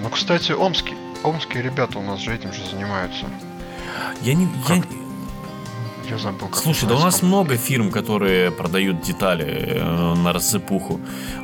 Ну, 0.03 0.09
кстати, 0.09 0.51
омские, 0.51 0.95
омские 1.23 1.63
ребята 1.63 1.97
у 1.97 2.03
нас 2.03 2.19
же 2.19 2.31
этим 2.35 2.53
же 2.53 2.63
занимаются. 2.69 3.25
Я 4.21 4.35
не... 4.35 4.47
Как? 4.67 4.77
Я 4.77 5.02
я 6.13 6.19
забыл. 6.19 6.49
Слушай, 6.53 6.87
да 6.87 6.95
у 6.95 6.99
нас 6.99 7.21
много 7.21 7.57
фирм, 7.57 7.91
которые 7.91 8.51
продают 8.51 9.01
детали 9.01 9.45
э, 9.45 10.13
на 10.15 10.31
рассыпуху. 10.33 10.99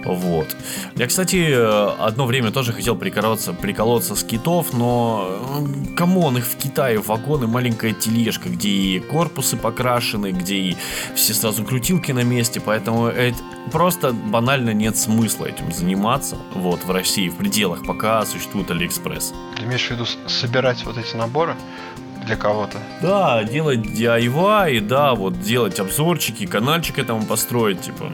Вот. 0.06 0.48
Я, 0.96 1.08
кстати, 1.08 1.54
одно 2.02 2.26
время 2.26 2.52
тоже 2.52 2.74
хотел 2.74 2.96
приколоться, 2.96 3.54
приколоться 3.54 4.16
с 4.16 4.24
китов, 4.24 4.74
но 4.74 5.28
э, 5.60 5.96
come 5.96 6.20
on, 6.20 6.38
их 6.38 6.46
в 6.46 6.56
Китае 6.56 7.00
вагоны, 7.00 7.48
маленькая 7.48 7.94
тележка, 7.94 8.50
где 8.50 8.70
и 8.70 9.00
корпусы 9.00 9.58
покрашены, 9.58 10.32
где 10.32 10.56
и 10.56 10.78
все 11.16 11.34
сразу 11.34 11.64
крутилки 11.64 12.12
на 12.12 12.24
месте, 12.24 12.60
поэтому 12.60 13.08
это 13.08 13.38
просто 13.72 14.14
банально 14.14 14.72
нет 14.74 14.98
смысла 14.98 15.46
этим 15.46 15.72
заниматься 15.72 16.38
вот 16.54 16.84
в 16.84 16.92
России 16.92 17.30
в 17.30 17.36
пределах, 17.36 17.86
пока 17.86 18.26
существует 18.26 18.72
Алиэкспресс. 18.72 19.34
Ты 19.58 19.64
имеешь 19.64 19.88
в 19.88 19.92
виду 19.92 20.06
собирать 20.28 20.86
вот 20.86 20.98
эти 20.98 21.16
наборы? 21.16 21.56
Для 22.26 22.36
кого-то. 22.36 22.78
Да, 23.02 23.44
делать 23.44 23.80
DIY, 23.80 24.82
да, 24.82 25.16
вот 25.16 25.40
делать 25.40 25.80
обзорчики, 25.80 26.46
каналчик 26.46 27.00
этому 27.00 27.26
построить, 27.26 27.82
типа 27.82 28.12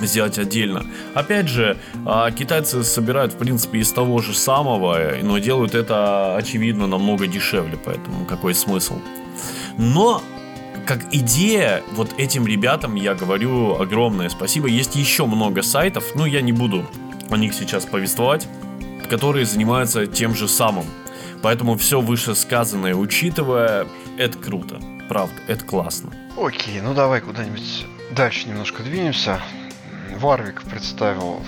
сделать 0.00 0.38
отдельно. 0.38 0.84
Опять 1.14 1.48
же, 1.48 1.78
а, 2.04 2.30
китайцы 2.30 2.82
собирают, 2.84 3.32
в 3.32 3.36
принципе, 3.36 3.78
из 3.78 3.90
того 3.92 4.20
же 4.20 4.34
самого, 4.34 4.98
но 5.22 5.38
делают 5.38 5.74
это, 5.74 6.36
очевидно, 6.36 6.86
намного 6.86 7.26
дешевле, 7.26 7.78
поэтому 7.82 8.26
какой 8.26 8.54
смысл? 8.54 8.98
Но 9.78 10.22
как 10.86 11.00
идея, 11.12 11.82
вот 11.92 12.14
этим 12.18 12.46
ребятам 12.46 12.94
я 12.94 13.14
говорю 13.14 13.80
огромное 13.80 14.28
спасибо. 14.28 14.68
Есть 14.68 14.94
еще 14.94 15.26
много 15.26 15.62
сайтов, 15.62 16.04
ну 16.14 16.26
я 16.26 16.40
не 16.42 16.52
буду 16.52 16.84
о 17.30 17.36
них 17.36 17.54
сейчас 17.54 17.84
повествовать, 17.84 18.46
которые 19.10 19.46
занимаются 19.46 20.06
тем 20.06 20.34
же 20.34 20.46
самым. 20.46 20.84
Поэтому 21.42 21.76
все 21.76 22.00
вышесказанное 22.00 22.94
учитывая, 22.94 23.86
это 24.18 24.38
круто. 24.38 24.80
Правда, 25.08 25.34
это 25.46 25.64
классно. 25.64 26.12
Окей, 26.36 26.80
ну 26.80 26.94
давай 26.94 27.20
куда-нибудь 27.20 27.86
дальше 28.12 28.48
немножко 28.48 28.82
двинемся. 28.82 29.40
Warwick 30.20 30.68
представил 30.68 31.40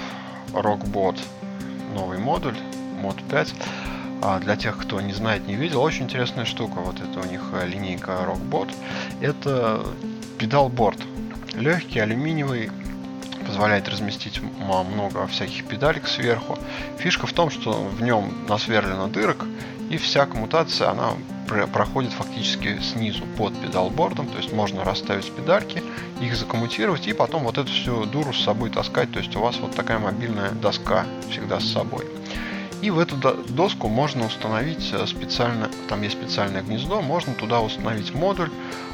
Rockbot 0.53 1.19
новый 1.95 2.19
модуль, 2.19 2.57
мод 3.01 3.17
5. 3.31 3.55
А 4.21 4.41
для 4.41 4.57
тех, 4.57 4.77
кто 4.77 5.01
не 5.01 5.13
знает, 5.13 5.47
не 5.47 5.55
видел, 5.55 5.81
очень 5.81 6.05
интересная 6.05 6.45
штука. 6.45 6.81
Вот 6.81 6.97
это 7.01 7.21
у 7.21 7.31
них 7.31 7.41
э, 7.53 7.67
линейка 7.67 8.13
Rockbot. 8.27 8.75
Это 9.21 9.85
педалборд. 10.39 10.99
Легкий, 11.55 12.01
алюминиевый, 12.01 12.71
позволяет 13.49 13.89
разместить 13.89 14.43
много 14.43 15.27
всяких 15.27 15.67
педалек 15.67 16.07
сверху. 16.07 16.59
Фишка 16.99 17.27
в 17.27 17.33
том, 17.33 17.51
что 17.51 17.73
в 17.73 18.03
нем 18.03 18.31
насверлено 18.47 19.09
дырок, 19.09 19.47
и 19.89 19.97
вся 19.97 20.27
коммутация, 20.27 20.91
она 20.91 21.13
проходит 21.73 22.13
фактически 22.13 22.79
снизу 22.83 23.25
под 23.39 23.59
педалбордом, 23.59 24.29
то 24.29 24.37
есть 24.37 24.53
можно 24.53 24.85
расставить 24.85 25.33
педальки, 25.33 25.83
их 26.21 26.37
закоммутировать 26.37 27.07
и 27.07 27.15
потом 27.15 27.45
вот 27.45 27.57
эту 27.57 27.69
всю 27.73 28.05
дуру 28.05 28.35
с 28.35 28.45
собой 28.45 28.69
таскать, 28.69 29.11
то 29.13 29.19
есть 29.19 29.35
у 29.35 29.41
вас 29.41 29.57
вот 29.57 29.75
такая 29.75 29.99
мобильная 29.99 30.51
доска 30.51 31.07
всегда 31.31 31.59
с 31.59 31.73
собой. 31.73 32.05
И 32.83 32.91
в 32.91 32.99
эту 32.99 33.17
доску 33.17 33.89
можно 33.89 34.27
установить 34.27 34.93
э, 34.93 35.07
специально, 35.07 35.69
там 35.89 36.03
есть 36.03 36.17
специальное 36.17 36.63
гнездо, 36.63 37.01
можно 37.01 37.33
туда 37.35 37.61
установить 37.61 38.15
модуль, 38.15 38.51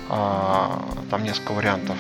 а, 0.09 0.83
там 1.11 1.25
несколько 1.25 1.53
вариантов. 1.53 1.99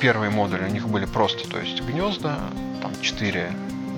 Первые 0.00 0.30
модули 0.30 0.64
у 0.64 0.68
них 0.68 0.88
были 0.88 1.04
просто, 1.04 1.46
то 1.48 1.58
есть 1.58 1.82
гнезда, 1.82 2.38
там 2.80 2.92
4 3.02 3.52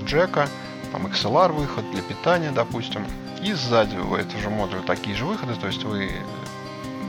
джека, 0.04 0.49
там 0.90 1.06
XLR 1.06 1.52
выход 1.52 1.88
для 1.92 2.02
питания, 2.02 2.50
допустим, 2.50 3.06
и 3.40 3.52
сзади 3.52 3.97
у 3.97 4.16
этого 4.16 4.40
же 4.40 4.50
модуля 4.50 4.82
такие 4.82 5.14
же 5.14 5.25
выходы, 5.25 5.54
то 5.54 5.68
есть 5.68 5.85
вы 5.85 6.11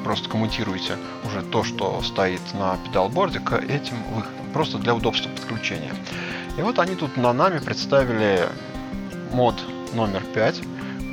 просто 0.03 0.29
коммутируете 0.29 0.97
уже 1.25 1.41
то, 1.41 1.63
что 1.63 2.01
стоит 2.03 2.41
на 2.53 2.77
педалборде 2.85 3.39
к 3.39 3.53
этим 3.53 3.95
выходам, 4.13 4.45
просто 4.53 4.77
для 4.77 4.93
удобства 4.93 5.29
подключения. 5.29 5.91
И 6.57 6.61
вот 6.61 6.77
они 6.77 6.95
тут 6.95 7.17
на 7.17 7.33
нами 7.33 7.57
представили 7.57 8.47
мод 9.31 9.55
номер 9.93 10.21
5, 10.35 10.61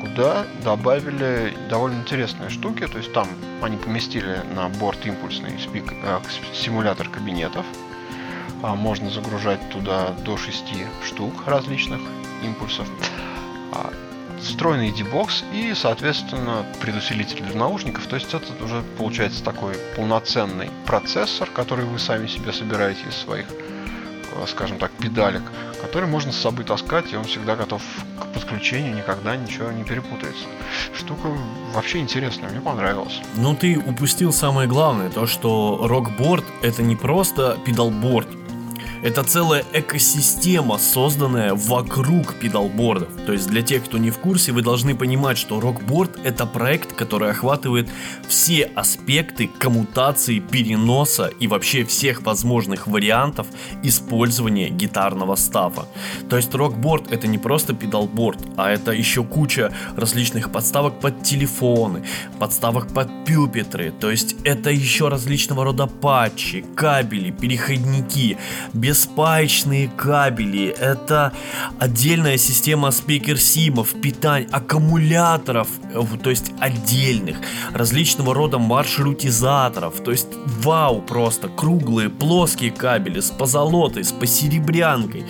куда 0.00 0.46
добавили 0.64 1.56
довольно 1.68 2.00
интересные 2.00 2.50
штуки, 2.50 2.86
то 2.86 2.98
есть 2.98 3.12
там 3.12 3.28
они 3.62 3.76
поместили 3.76 4.42
на 4.54 4.68
борт 4.68 5.04
импульсный 5.06 5.58
спик, 5.58 5.92
э, 5.92 6.20
симулятор 6.54 7.08
кабинетов, 7.08 7.66
а 8.62 8.74
можно 8.74 9.10
загружать 9.10 9.60
туда 9.70 10.10
до 10.24 10.36
6 10.36 10.64
штук 11.04 11.46
различных 11.46 12.00
импульсов. 12.42 12.88
А 13.72 13.92
встроенный 14.40 14.90
D-Box 14.90 15.44
и, 15.52 15.74
соответственно, 15.74 16.64
предусилитель 16.80 17.42
для 17.42 17.54
наушников. 17.54 18.06
То 18.06 18.16
есть 18.16 18.32
это 18.32 18.64
уже 18.64 18.82
получается 18.96 19.44
такой 19.44 19.74
полноценный 19.96 20.70
процессор, 20.86 21.48
который 21.50 21.84
вы 21.84 21.98
сами 21.98 22.26
себе 22.26 22.52
собираете 22.52 23.08
из 23.08 23.16
своих, 23.16 23.46
э, 23.50 24.46
скажем 24.46 24.78
так, 24.78 24.90
педалек, 24.92 25.42
который 25.90 26.08
можно 26.08 26.30
с 26.30 26.36
собой 26.36 26.64
таскать, 26.64 27.12
и 27.12 27.16
он 27.16 27.24
всегда 27.24 27.56
готов 27.56 27.82
к 28.20 28.26
подключению, 28.32 28.94
никогда 28.94 29.34
ничего 29.34 29.72
не 29.72 29.82
перепутается. 29.82 30.44
Штука 30.96 31.36
вообще 31.74 31.98
интересная, 31.98 32.48
мне 32.48 32.60
понравилась. 32.60 33.20
Ну 33.34 33.56
ты 33.56 33.76
упустил 33.76 34.32
самое 34.32 34.68
главное, 34.68 35.10
то 35.10 35.26
что 35.26 35.80
рокборд 35.88 36.44
это 36.62 36.84
не 36.84 36.94
просто 36.94 37.58
педалборд, 37.66 38.28
это 39.02 39.22
целая 39.24 39.64
экосистема, 39.72 40.78
созданная 40.78 41.54
вокруг 41.54 42.34
педалбордов. 42.34 43.08
То 43.26 43.32
есть 43.32 43.48
для 43.48 43.62
тех, 43.62 43.84
кто 43.84 43.98
не 43.98 44.10
в 44.10 44.18
курсе, 44.18 44.52
вы 44.52 44.62
должны 44.62 44.94
понимать, 44.94 45.38
что 45.38 45.60
рокборд 45.60 46.18
это 46.24 46.46
проект, 46.46 46.92
который 46.92 47.30
охватывает 47.30 47.88
все 48.28 48.64
аспекты 48.64 49.48
коммутации, 49.58 50.38
переноса 50.38 51.30
и 51.40 51.46
вообще 51.46 51.84
всех 51.84 52.22
возможных 52.22 52.86
вариантов 52.86 53.46
использования 53.82 54.68
гитарного 54.68 55.34
стафа. 55.36 55.86
То 56.28 56.36
есть 56.36 56.54
рокборд 56.54 57.10
это 57.10 57.26
не 57.26 57.38
просто 57.38 57.72
педалборд, 57.72 58.38
а 58.56 58.70
это 58.70 58.92
еще 58.92 59.24
куча 59.24 59.72
различных 59.96 60.52
подставок 60.52 61.00
под 61.00 61.22
телефоны, 61.22 62.04
подставок 62.38 62.88
под 62.88 63.08
пюпитры. 63.24 63.92
То 63.92 64.10
есть 64.10 64.36
это 64.44 64.70
еще 64.70 65.08
различного 65.08 65.64
рода 65.64 65.86
патчи, 65.86 66.64
кабели, 66.74 67.30
переходники, 67.30 68.36
беспаечные 68.90 69.88
кабели, 69.88 70.66
это 70.66 71.32
отдельная 71.78 72.36
система 72.38 72.90
спикер-симов, 72.90 73.94
питания, 74.02 74.48
аккумуляторов, 74.50 75.68
э, 75.94 76.02
то 76.20 76.30
есть 76.30 76.50
отдельных, 76.58 77.36
различного 77.72 78.34
рода 78.34 78.58
маршрутизаторов, 78.58 80.00
то 80.00 80.10
есть 80.10 80.26
вау 80.64 81.02
просто, 81.02 81.48
круглые, 81.48 82.08
плоские 82.08 82.72
кабели 82.72 83.20
с 83.20 83.30
позолотой, 83.30 84.02
с 84.02 84.10
посеребрянкой, 84.10 85.24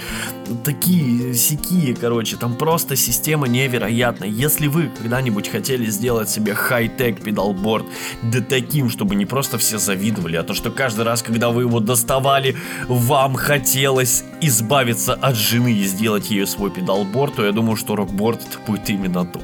такие 0.64 1.35
сякие, 1.35 1.95
короче, 1.95 2.37
там 2.37 2.54
просто 2.57 2.97
система 2.97 3.49
невероятная. 3.49 4.28
Если 4.28 4.66
вы 4.66 4.88
когда-нибудь 4.88 5.49
хотели 5.49 5.87
сделать 5.87 6.28
себе 6.28 6.54
хай-тек 6.54 7.23
педалборд, 7.23 7.87
да 8.23 8.40
таким, 8.40 8.90
чтобы 8.90 9.14
не 9.14 9.26
просто 9.26 9.59
все 9.59 9.78
завидовали, 9.78 10.37
а 10.37 10.42
то, 10.42 10.54
что 10.54 10.71
каждый 10.71 11.04
раз, 11.04 11.23
когда 11.23 11.50
вы 11.50 11.62
его 11.62 11.80
доставали, 11.80 12.57
вам 12.88 13.35
хотелось 13.35 14.25
избавиться 14.40 15.14
от 15.14 15.37
жены 15.37 15.73
и 15.73 15.85
сделать 15.85 16.30
ее 16.30 16.47
свой 16.47 16.71
педалборд, 16.71 17.37
то 17.37 17.45
я 17.45 17.52
думаю, 17.52 17.76
что 17.76 17.97
рокборд 17.97 18.40
это 18.40 18.59
будет 18.66 18.88
именно 18.90 19.25
то. 19.26 19.40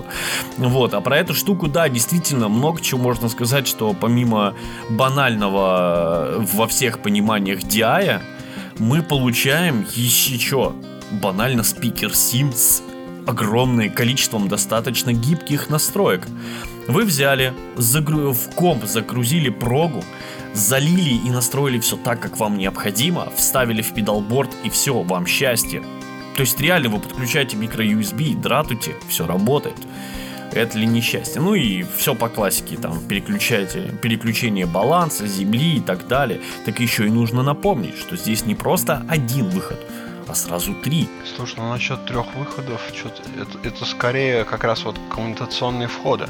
Вот, 0.56 0.94
а 0.94 1.00
про 1.00 1.18
эту 1.18 1.34
штуку, 1.34 1.68
да, 1.68 1.88
действительно, 1.88 2.48
много 2.48 2.80
чего 2.80 3.00
можно 3.00 3.28
сказать, 3.28 3.68
что 3.68 3.94
помимо 3.94 4.54
банального 4.90 6.44
во 6.52 6.66
всех 6.66 7.00
пониманиях 7.00 7.60
DI, 7.60 8.20
мы 8.78 9.02
получаем 9.02 9.86
еще 9.94 10.38
что? 10.38 10.76
Банально 11.10 11.62
спикер 11.62 12.10
Sim 12.10 12.52
с 12.52 12.82
огромным 13.26 13.90
количеством 13.90 14.48
достаточно 14.48 15.12
гибких 15.12 15.68
настроек. 15.68 16.26
Вы 16.88 17.04
взяли, 17.04 17.52
загру... 17.76 18.32
в 18.32 18.50
комп 18.54 18.84
загрузили 18.84 19.50
прогу, 19.50 20.04
залили 20.54 21.14
и 21.26 21.30
настроили 21.30 21.78
все 21.80 21.96
так, 21.96 22.20
как 22.20 22.38
вам 22.38 22.56
необходимо, 22.58 23.30
вставили 23.36 23.82
в 23.82 23.92
педалборд 23.92 24.50
и 24.64 24.70
все, 24.70 25.02
вам 25.02 25.26
счастье. 25.26 25.82
То 26.36 26.42
есть 26.42 26.60
реально 26.60 26.90
вы 26.90 27.00
подключаете 27.00 27.56
микро-USB, 27.56 28.40
дратуйте, 28.40 28.94
все 29.08 29.26
работает. 29.26 29.76
Это 30.52 30.78
ли 30.78 30.86
несчастье? 30.86 31.40
Ну 31.40 31.54
и 31.54 31.84
все 31.96 32.14
по 32.14 32.28
классике, 32.28 32.76
там, 32.76 33.00
переключайте, 33.08 33.92
переключение 34.00 34.66
баланса, 34.66 35.26
земли 35.26 35.76
и 35.76 35.80
так 35.80 36.06
далее. 36.08 36.40
Так 36.64 36.78
еще 36.80 37.06
и 37.06 37.10
нужно 37.10 37.42
напомнить, 37.42 37.98
что 37.98 38.16
здесь 38.16 38.46
не 38.46 38.54
просто 38.54 39.04
один 39.08 39.48
выход, 39.48 39.78
а 40.28 40.34
сразу 40.34 40.74
три. 40.74 41.08
Слушай, 41.36 41.56
ну 41.58 41.70
насчет 41.70 42.04
трех 42.06 42.34
выходов, 42.34 42.80
что-то 42.94 43.22
это, 43.40 43.58
это 43.66 43.84
скорее 43.84 44.44
как 44.44 44.64
раз 44.64 44.84
вот 44.84 44.96
коммуникационные 45.10 45.88
входы. 45.88 46.26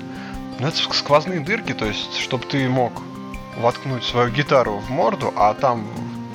Ну 0.59 0.69
это 0.69 0.77
сквозные 0.77 1.41
дырки, 1.41 1.73
то 1.73 1.85
есть, 1.85 2.17
чтобы 2.17 2.45
ты 2.47 2.69
мог 2.69 2.93
воткнуть 3.57 4.05
свою 4.05 4.31
гитару 4.31 4.79
в 4.79 4.91
морду, 4.91 5.33
а 5.37 5.55
там 5.55 5.87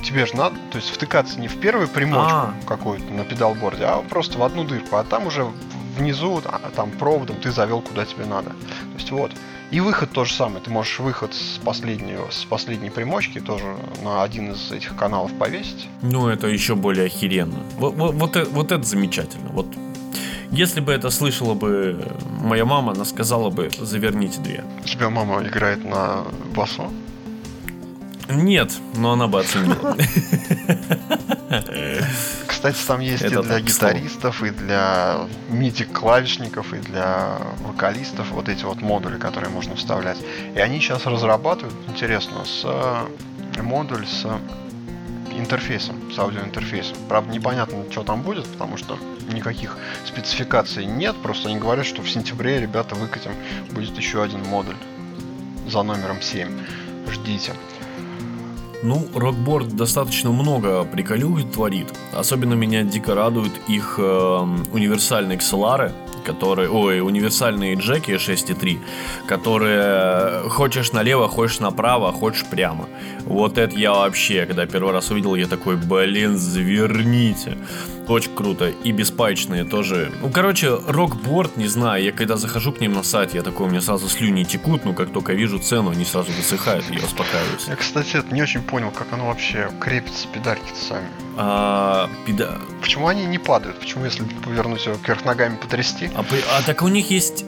тебе 0.03 0.25
же 0.25 0.36
надо, 0.36 0.56
то 0.72 0.77
есть 0.77 0.89
втыкаться 0.89 1.39
не 1.39 1.48
в 1.48 1.60
первую 1.60 1.88
примочку 1.88 2.34
а. 2.34 2.53
какую-то 2.68 3.06
на 3.13 3.24
педалборде, 3.24 3.86
а 3.86 4.01
просто 4.01 4.39
в 4.39 4.44
одну 4.44 4.63
дырку, 4.63 4.96
а 4.96 5.03
там 5.03 5.27
уже 5.27 5.46
внизу, 5.98 6.41
а, 6.46 6.72
там 6.75 6.91
проводом 6.91 7.38
ты 7.38 7.51
завел 7.51 7.82
куда 7.82 8.06
тебе 8.06 8.25
надо. 8.25 8.50
То 8.50 8.96
есть 8.98 9.12
вот. 9.12 9.32
И 9.71 9.79
выход 9.79 10.11
то 10.11 10.25
же 10.25 10.33
самое. 10.33 10.61
Ты 10.61 10.69
можешь 10.69 10.99
выход 10.99 11.33
с 11.33 11.57
последнего, 11.63 12.29
с 12.29 12.43
последней 12.43 12.89
примочки 12.89 13.39
тоже 13.39 13.77
на 14.03 14.21
один 14.21 14.51
из 14.51 14.71
этих 14.71 14.95
каналов 14.97 15.31
повесить. 15.33 15.87
Ну, 16.01 16.27
это 16.27 16.47
еще 16.47 16.75
более 16.75 17.05
охеренно. 17.05 17.63
Вот, 17.77 17.95
вот, 17.95 18.13
вот, 18.15 18.35
это, 18.35 18.49
вот 18.49 18.71
это 18.71 18.83
замечательно. 18.83 19.49
Вот 19.49 19.67
если 20.51 20.81
бы 20.81 20.91
это 20.91 21.09
слышала 21.09 21.53
бы 21.53 22.05
моя 22.41 22.65
мама, 22.65 22.91
она 22.91 23.05
сказала 23.05 23.49
бы, 23.49 23.71
заверните 23.79 24.41
две. 24.41 24.65
У 24.83 24.87
тебя 24.87 25.09
мама 25.09 25.41
играет 25.43 25.85
на 25.85 26.25
басу? 26.53 26.91
Нет, 28.29 28.71
но 28.95 29.13
она 29.13 29.27
бы 29.27 29.39
оценила. 29.39 29.97
Кстати, 32.47 32.77
там 32.85 32.99
есть 32.99 33.23
Это 33.23 33.39
и 33.39 33.43
для 33.43 33.59
гитаристов, 33.59 34.43
и 34.43 34.51
для 34.51 35.27
MIDI-клавишников, 35.49 36.73
и 36.73 36.77
для 36.77 37.37
вокалистов 37.63 38.29
вот 38.31 38.49
эти 38.49 38.63
вот 38.63 38.81
модули, 38.81 39.17
которые 39.17 39.49
можно 39.49 39.75
вставлять. 39.75 40.17
И 40.55 40.59
они 40.59 40.79
сейчас 40.79 41.05
разрабатывают, 41.05 41.75
интересно, 41.87 42.45
с 42.45 42.61
э, 42.63 43.61
модуль 43.61 44.05
с 44.05 44.27
интерфейсом, 45.37 46.11
с 46.13 46.19
аудиоинтерфейсом. 46.19 46.97
Правда, 47.09 47.33
непонятно, 47.33 47.83
что 47.89 48.03
там 48.03 48.21
будет, 48.21 48.45
потому 48.45 48.77
что 48.77 48.97
никаких 49.31 49.77
спецификаций 50.05 50.85
нет. 50.85 51.15
Просто 51.21 51.49
они 51.49 51.57
говорят, 51.57 51.85
что 51.85 52.01
в 52.01 52.09
сентябре, 52.09 52.59
ребята, 52.59 52.95
выкатим, 52.95 53.31
будет 53.71 53.97
еще 53.97 54.23
один 54.23 54.43
модуль 54.43 54.75
за 55.67 55.83
номером 55.83 56.21
7. 56.21 56.47
Ждите. 57.11 57.53
Ну, 58.83 59.07
Рокборд 59.13 59.75
достаточно 59.75 60.31
много 60.31 60.83
приколюх 60.83 61.43
творит. 61.51 61.88
Особенно 62.13 62.55
меня 62.55 62.83
дико 62.83 63.13
радуют 63.13 63.53
их 63.67 63.95
э, 64.00 64.47
универсальные 64.73 65.38
XLR, 65.38 65.91
которые, 66.25 66.69
ой, 66.69 67.01
универсальные 67.01 67.75
джеки 67.75 68.11
6.3, 68.11 68.79
которые 69.27 70.50
хочешь 70.50 70.91
налево, 70.93 71.27
хочешь 71.27 71.60
направо, 71.60 72.12
хочешь 72.12 72.45
прямо. 72.45 72.88
Вот 73.25 73.58
это 73.58 73.75
я 73.77 73.91
вообще, 73.91 74.45
когда 74.45 74.65
первый 74.65 74.93
раз 74.93 75.12
увидел, 75.12 75.36
я 75.36 75.47
такой, 75.47 75.77
блин, 75.77 76.38
заверните. 76.38 77.58
Очень 78.07 78.35
круто. 78.35 78.69
И 78.69 78.91
беспаечные 78.91 79.63
тоже. 79.63 80.11
Ну, 80.21 80.29
короче, 80.29 80.77
рокборд, 80.87 81.57
не 81.57 81.67
знаю, 81.67 82.03
я 82.03 82.11
когда 82.11 82.35
захожу 82.37 82.71
к 82.71 82.81
ним 82.81 82.93
на 82.93 83.03
сайт, 83.03 83.33
я 83.33 83.41
такой, 83.41 83.67
у 83.67 83.69
меня 83.69 83.81
сразу 83.81 84.09
слюни 84.09 84.43
текут, 84.43 84.85
но 84.85 84.93
как 84.93 85.11
только 85.11 85.33
вижу 85.33 85.59
цену, 85.59 85.91
они 85.91 86.05
сразу 86.05 86.31
высыхают, 86.31 86.89
и 86.89 86.95
я 86.95 87.05
успокаиваюсь. 87.05 87.67
Я, 87.67 87.75
кстати, 87.75 88.17
это 88.17 88.33
не 88.33 88.41
очень 88.41 88.61
понял, 88.61 88.91
как 88.91 89.13
оно 89.13 89.27
вообще 89.27 89.69
крепится, 89.79 90.27
педальки-то 90.27 90.75
сами. 90.75 91.07
А, 91.37 92.09
педа... 92.25 92.57
Почему 92.81 93.07
они 93.07 93.25
не 93.25 93.37
падают? 93.37 93.79
Почему, 93.79 94.05
если 94.05 94.23
повернуть 94.23 94.85
его 94.85 94.95
кверх 94.95 95.25
ногами 95.25 95.55
потрясти? 95.55 96.09
А, 96.15 96.23
а 96.57 96.61
так 96.63 96.81
у 96.81 96.87
них 96.87 97.09
есть... 97.11 97.45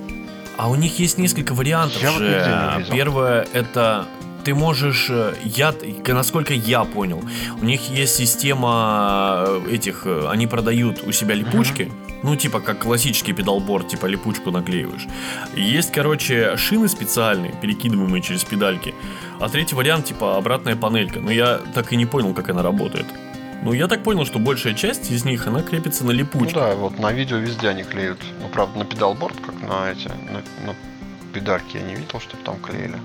А 0.55 0.69
у 0.69 0.75
них 0.75 0.99
есть 0.99 1.17
несколько 1.17 1.53
вариантов 1.53 2.01
я 2.01 2.11
же. 2.11 2.75
Вот 2.77 2.95
Первое 2.95 3.47
это 3.53 4.07
ты 4.43 4.53
можешь, 4.53 5.09
э, 5.09 5.35
я, 5.43 5.73
насколько 6.07 6.53
я 6.53 6.83
понял, 6.83 7.23
у 7.61 7.65
них 7.65 7.89
есть 7.89 8.15
система 8.15 9.45
э, 9.47 9.71
этих, 9.71 10.05
э, 10.05 10.27
они 10.29 10.47
продают 10.47 11.03
у 11.03 11.11
себя 11.11 11.35
липучки, 11.35 11.83
mm-hmm. 11.83 12.19
ну 12.23 12.35
типа 12.35 12.59
как 12.59 12.79
классический 12.79 13.33
педалборд, 13.33 13.87
типа 13.87 14.05
липучку 14.05 14.51
наклеиваешь. 14.51 15.07
Есть, 15.55 15.91
короче, 15.91 16.57
шины 16.57 16.87
специальные, 16.87 17.53
перекидываемые 17.61 18.21
через 18.21 18.43
педальки. 18.43 18.93
А 19.39 19.49
третий 19.49 19.75
вариант 19.75 20.05
типа 20.05 20.37
обратная 20.37 20.75
панелька, 20.75 21.19
но 21.19 21.31
я 21.31 21.59
так 21.73 21.93
и 21.93 21.95
не 21.95 22.05
понял, 22.05 22.33
как 22.33 22.49
она 22.49 22.61
работает. 22.61 23.05
Ну, 23.63 23.71
я 23.71 23.87
так 23.87 24.03
понял, 24.03 24.25
что 24.25 24.39
большая 24.39 24.73
часть 24.73 25.09
из 25.09 25.23
них, 25.23 25.47
она 25.47 25.61
крепится 25.61 26.05
на 26.05 26.11
липучке. 26.11 26.53
Ну 26.53 26.61
да, 26.61 26.75
вот 26.75 26.99
на 26.99 27.13
видео 27.13 27.37
везде 27.37 27.69
они 27.69 27.83
клеют. 27.83 28.19
Ну, 28.41 28.49
правда, 28.49 28.79
на 28.79 28.85
педалборд, 28.85 29.37
как 29.39 29.55
на 29.61 29.89
эти, 29.89 30.09
на, 30.09 30.67
на 30.67 30.75
педальки 31.33 31.77
я 31.77 31.83
не 31.83 31.95
видел, 31.95 32.19
чтобы 32.19 32.43
там 32.43 32.57
клеили. 32.59 32.99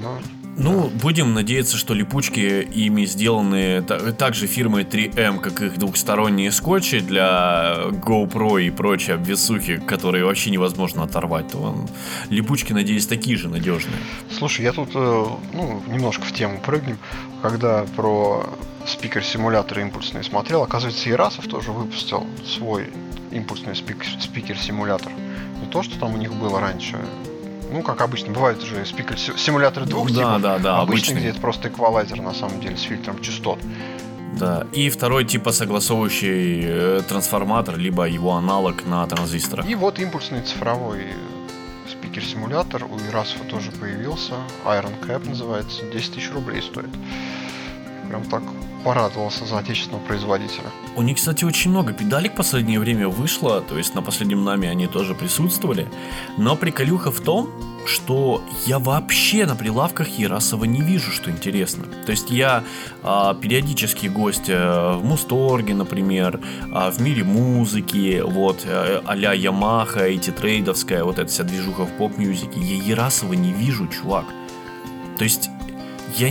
Но 0.00 0.18
ну, 0.56 0.88
будем 0.88 1.34
надеяться, 1.34 1.76
что 1.76 1.94
липучки 1.94 2.62
ими 2.62 3.04
сделаны 3.06 3.82
также 3.82 4.46
фирмой 4.46 4.84
3M, 4.84 5.40
как 5.40 5.60
их 5.62 5.78
двухсторонние 5.78 6.52
скотчи 6.52 7.00
для 7.00 7.76
GoPro 7.90 8.62
и 8.62 8.70
прочие 8.70 9.16
обвесухи, 9.16 9.78
которые 9.78 10.24
вообще 10.24 10.50
невозможно 10.50 11.02
оторвать. 11.02 11.48
То 11.48 11.58
он... 11.58 11.88
Липучки, 12.30 12.72
надеюсь, 12.72 13.06
такие 13.06 13.36
же 13.36 13.48
надежные. 13.48 13.96
Слушай, 14.30 14.64
я 14.64 14.72
тут 14.72 14.90
э, 14.94 15.26
ну, 15.54 15.82
немножко 15.88 16.24
в 16.24 16.32
тему 16.32 16.60
прыгнем. 16.64 16.98
Когда 17.42 17.84
про 17.96 18.46
спикер-симулятор 18.86 19.80
импульсный 19.80 20.22
смотрел, 20.22 20.62
оказывается, 20.62 21.08
Ярасов 21.08 21.48
тоже 21.48 21.72
выпустил 21.72 22.26
свой 22.46 22.90
импульсный 23.32 23.74
спикер-симулятор. 23.74 25.10
Не 25.60 25.66
то, 25.66 25.82
что 25.82 25.98
там 25.98 26.14
у 26.14 26.16
них 26.16 26.32
было 26.32 26.60
раньше, 26.60 26.96
ну, 27.74 27.82
как 27.82 28.00
обычно, 28.02 28.32
бывают 28.32 28.62
же 28.62 28.86
спикер 28.86 29.18
симуляторы 29.18 29.84
двух 29.86 30.08
да, 30.12 30.14
типов. 30.14 30.42
Да, 30.42 30.58
да, 30.58 30.80
обычный, 30.80 31.16
где 31.16 31.30
это 31.30 31.40
просто 31.40 31.68
эквалайзер, 31.68 32.20
на 32.20 32.32
самом 32.32 32.60
деле, 32.60 32.76
с 32.76 32.82
фильтром 32.82 33.20
частот. 33.20 33.58
Да, 34.38 34.64
и 34.72 34.88
второй 34.90 35.24
типа 35.24 35.50
согласовывающий 35.50 36.60
э, 36.64 37.02
трансформатор, 37.08 37.76
либо 37.76 38.04
его 38.04 38.34
аналог 38.34 38.86
на 38.86 39.04
транзисторах. 39.08 39.68
И 39.68 39.74
вот 39.74 39.98
импульсный 39.98 40.42
цифровой 40.42 41.08
спикер-симулятор 41.90 42.84
у 42.84 42.96
Ирасова 43.10 43.44
тоже 43.44 43.72
появился. 43.72 44.34
Iron 44.64 44.94
Cap 45.04 45.28
называется. 45.28 45.82
10 45.92 46.14
тысяч 46.14 46.30
рублей 46.32 46.62
стоит. 46.62 46.90
Прям 48.08 48.22
так 48.24 48.42
порадовался 48.84 49.46
за 49.46 49.58
отечественного 49.58 50.02
производителя. 50.02 50.66
У 50.96 51.02
них, 51.02 51.16
кстати, 51.16 51.44
очень 51.44 51.70
много 51.70 51.92
педалек 51.92 52.34
в 52.34 52.36
последнее 52.36 52.78
время 52.78 53.08
вышло, 53.08 53.60
то 53.62 53.78
есть 53.78 53.94
на 53.94 54.02
последнем 54.02 54.44
нами 54.44 54.68
они 54.68 54.86
тоже 54.86 55.14
присутствовали. 55.14 55.88
Но 56.36 56.54
приколюха 56.54 57.10
в 57.10 57.20
том, 57.20 57.48
что 57.86 58.42
я 58.66 58.78
вообще 58.78 59.46
на 59.46 59.56
прилавках 59.56 60.08
Ярасова 60.18 60.64
не 60.64 60.80
вижу, 60.80 61.10
что 61.10 61.30
интересно. 61.30 61.84
То 62.06 62.12
есть 62.12 62.30
я 62.30 62.64
а, 63.02 63.34
периодически 63.34 64.06
гость 64.06 64.48
а, 64.48 64.96
в 64.98 65.04
Мусторге, 65.04 65.74
например, 65.74 66.40
а, 66.72 66.90
в 66.90 67.00
мире 67.00 67.24
музыки, 67.24 68.22
вот, 68.24 68.64
а, 68.66 69.02
а-ля 69.04 69.32
Ямаха, 69.32 70.00
эти 70.00 70.30
трейдовская, 70.30 71.04
вот 71.04 71.18
эта 71.18 71.30
вся 71.30 71.44
движуха 71.44 71.84
в 71.84 71.92
поп-мюзике. 71.96 72.60
Я 72.60 72.82
Ярасова 72.82 73.34
не 73.34 73.52
вижу, 73.52 73.86
чувак. 73.88 74.26
То 75.18 75.24
есть 75.24 75.50
я 76.16 76.30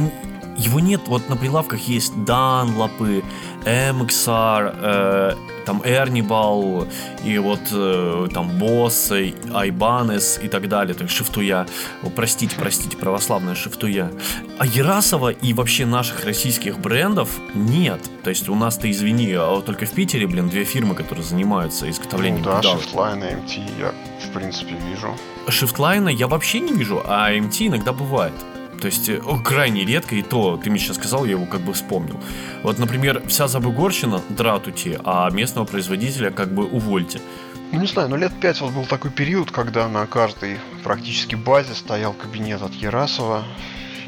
его 0.57 0.79
нет, 0.79 1.01
вот 1.07 1.29
на 1.29 1.35
прилавках 1.35 1.79
есть 1.81 2.13
Данлопы, 2.25 3.23
MXR, 3.65 4.75
э, 4.81 5.35
Там 5.65 5.81
Эрнибал 5.85 6.85
и 7.23 7.37
вот 7.37 7.61
э, 7.71 8.27
там 8.33 8.49
Боссы, 8.59 9.33
Айбанес 9.53 10.39
и 10.43 10.49
так 10.49 10.67
далее, 10.67 10.93
так 10.93 11.09
Шифтуя. 11.09 11.65
О, 12.03 12.09
простите, 12.09 12.55
простите, 12.59 12.97
православная 12.97 13.55
Шифтуя. 13.55 14.11
А 14.59 14.65
Ерасова 14.65 15.29
и 15.29 15.53
вообще 15.53 15.85
наших 15.85 16.25
российских 16.25 16.79
брендов 16.79 17.29
нет. 17.53 18.01
То 18.23 18.29
есть 18.29 18.49
у 18.49 18.55
нас-то, 18.55 18.91
извини, 18.91 19.31
а 19.33 19.49
вот 19.51 19.65
только 19.65 19.85
в 19.85 19.91
Питере, 19.91 20.27
блин, 20.27 20.49
две 20.49 20.65
фирмы, 20.65 20.95
которые 20.95 21.23
занимаются 21.23 21.89
изготовлением 21.89 22.43
Ну 22.43 22.51
да, 22.51 22.59
педалок. 22.59 22.81
Shiftline 22.81 23.31
и 23.31 23.35
MT 23.35 23.79
я, 23.79 23.93
в 24.27 24.33
принципе, 24.33 24.75
вижу. 24.89 25.15
Шифтлайна 25.47 26.09
я 26.09 26.27
вообще 26.27 26.59
не 26.59 26.73
вижу, 26.73 27.01
а 27.05 27.31
MT 27.33 27.67
иногда 27.67 27.93
бывает. 27.93 28.33
То 28.83 28.87
есть 28.87 29.07
э, 29.07 29.17
о, 29.25 29.39
крайне 29.39 29.85
редко, 29.85 30.13
и 30.13 30.21
то, 30.21 30.59
ты 30.61 30.69
мне 30.69 30.77
сейчас 30.77 30.97
сказал, 30.97 31.23
я 31.23 31.31
его 31.31 31.45
как 31.45 31.61
бы 31.61 31.71
вспомнил. 31.71 32.19
Вот, 32.63 32.79
например, 32.79 33.23
вся 33.29 33.47
Забыгорщина 33.47 34.21
дратути, 34.27 34.99
а 35.05 35.29
местного 35.29 35.65
производителя 35.65 36.31
как 36.31 36.53
бы 36.53 36.65
увольте. 36.65 37.21
Ну 37.71 37.79
не 37.79 37.87
знаю, 37.87 38.09
но 38.09 38.17
лет 38.17 38.33
пять 38.41 38.59
вот 38.59 38.73
был 38.73 38.85
такой 38.85 39.09
период, 39.09 39.51
когда 39.51 39.87
на 39.87 40.05
каждой 40.05 40.57
практически 40.83 41.35
базе 41.35 41.75
стоял 41.75 42.11
кабинет 42.11 42.61
от 42.61 42.73
Ярасова 42.73 43.45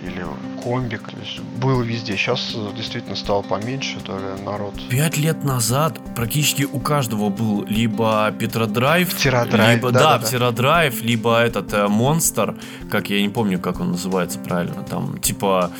или 0.05 0.25
комбик. 0.63 1.03
То 1.09 1.17
есть 1.19 1.39
было 1.61 1.81
везде. 1.81 2.15
Сейчас 2.17 2.55
действительно 2.75 3.15
стало 3.15 3.41
поменьше, 3.41 3.99
то 3.99 4.17
ли 4.17 4.43
народ. 4.43 4.73
Пять 4.89 5.17
лет 5.17 5.43
назад 5.43 5.99
практически 6.15 6.63
у 6.63 6.79
каждого 6.79 7.29
был 7.29 7.65
либо 7.65 8.31
Петродрайв, 8.39 9.13
Птеродрайв, 9.13 9.75
либо, 9.75 9.91
да-да-да. 9.91 10.17
да, 10.17 10.25
Птеродрайв, 10.25 11.01
либо 11.03 11.39
этот 11.39 11.73
э, 11.73 11.87
Монстр, 11.87 12.55
как 12.89 13.09
я 13.09 13.21
не 13.21 13.29
помню, 13.29 13.59
как 13.59 13.79
он 13.79 13.91
называется 13.91 14.39
правильно, 14.39 14.83
там 14.83 15.17
типа 15.19 15.71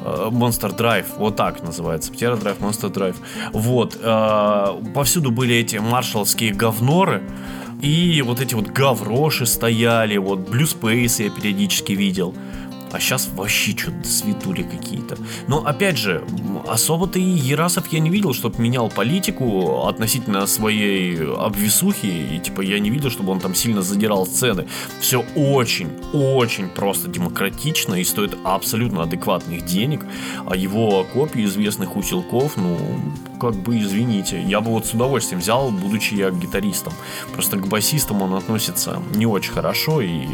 э, 0.00 0.28
Monster 0.30 0.76
Drive, 0.76 1.06
вот 1.18 1.36
так 1.36 1.62
называется, 1.62 2.12
Птеродрайв, 2.12 2.58
Monster 2.58 2.92
Drive. 2.92 3.16
Вот, 3.52 3.98
э, 4.00 4.92
повсюду 4.94 5.30
были 5.30 5.54
эти 5.56 5.76
маршалские 5.76 6.52
говноры, 6.52 7.22
и 7.84 8.22
вот 8.22 8.40
эти 8.40 8.54
вот 8.54 8.68
гавроши 8.68 9.46
стояли, 9.46 10.16
вот 10.16 10.48
Space 10.48 11.22
я 11.22 11.30
периодически 11.30 11.92
видел. 11.92 12.34
А 12.92 13.00
сейчас 13.00 13.28
вообще 13.34 13.76
что-то 13.76 14.06
светули 14.06 14.62
какие-то. 14.62 15.16
Но 15.48 15.66
опять 15.66 15.98
же, 15.98 16.24
особо-то 16.68 17.18
и 17.18 17.22
Ерасов 17.22 17.88
я 17.92 18.00
не 18.00 18.10
видел, 18.10 18.32
чтобы 18.32 18.62
менял 18.62 18.88
политику 18.88 19.86
относительно 19.86 20.46
своей 20.46 21.18
обвисухи. 21.26 22.06
И 22.06 22.38
типа 22.38 22.60
я 22.60 22.78
не 22.78 22.90
видел, 22.90 23.10
чтобы 23.10 23.32
он 23.32 23.40
там 23.40 23.54
сильно 23.54 23.82
задирал 23.82 24.26
цены. 24.26 24.66
Все 25.00 25.24
очень, 25.34 25.88
очень 26.12 26.68
просто 26.68 27.08
демократично 27.08 27.94
и 27.94 28.04
стоит 28.04 28.36
абсолютно 28.44 29.02
адекватных 29.02 29.64
денег. 29.64 30.04
А 30.46 30.56
его 30.56 31.04
копии 31.12 31.44
известных 31.44 31.96
усилков, 31.96 32.56
ну, 32.56 32.78
как 33.44 33.54
бы 33.54 33.78
извините. 33.78 34.40
Я 34.42 34.60
бы 34.60 34.70
вот 34.70 34.86
с 34.86 34.94
удовольствием 34.94 35.40
взял, 35.40 35.70
будучи 35.70 36.14
я 36.14 36.30
гитаристом. 36.30 36.92
Просто 37.32 37.56
к 37.56 37.66
басистам 37.66 38.22
он 38.22 38.34
относится 38.34 39.02
не 39.14 39.26
очень 39.26 39.52
хорошо. 39.52 40.00
И 40.00 40.26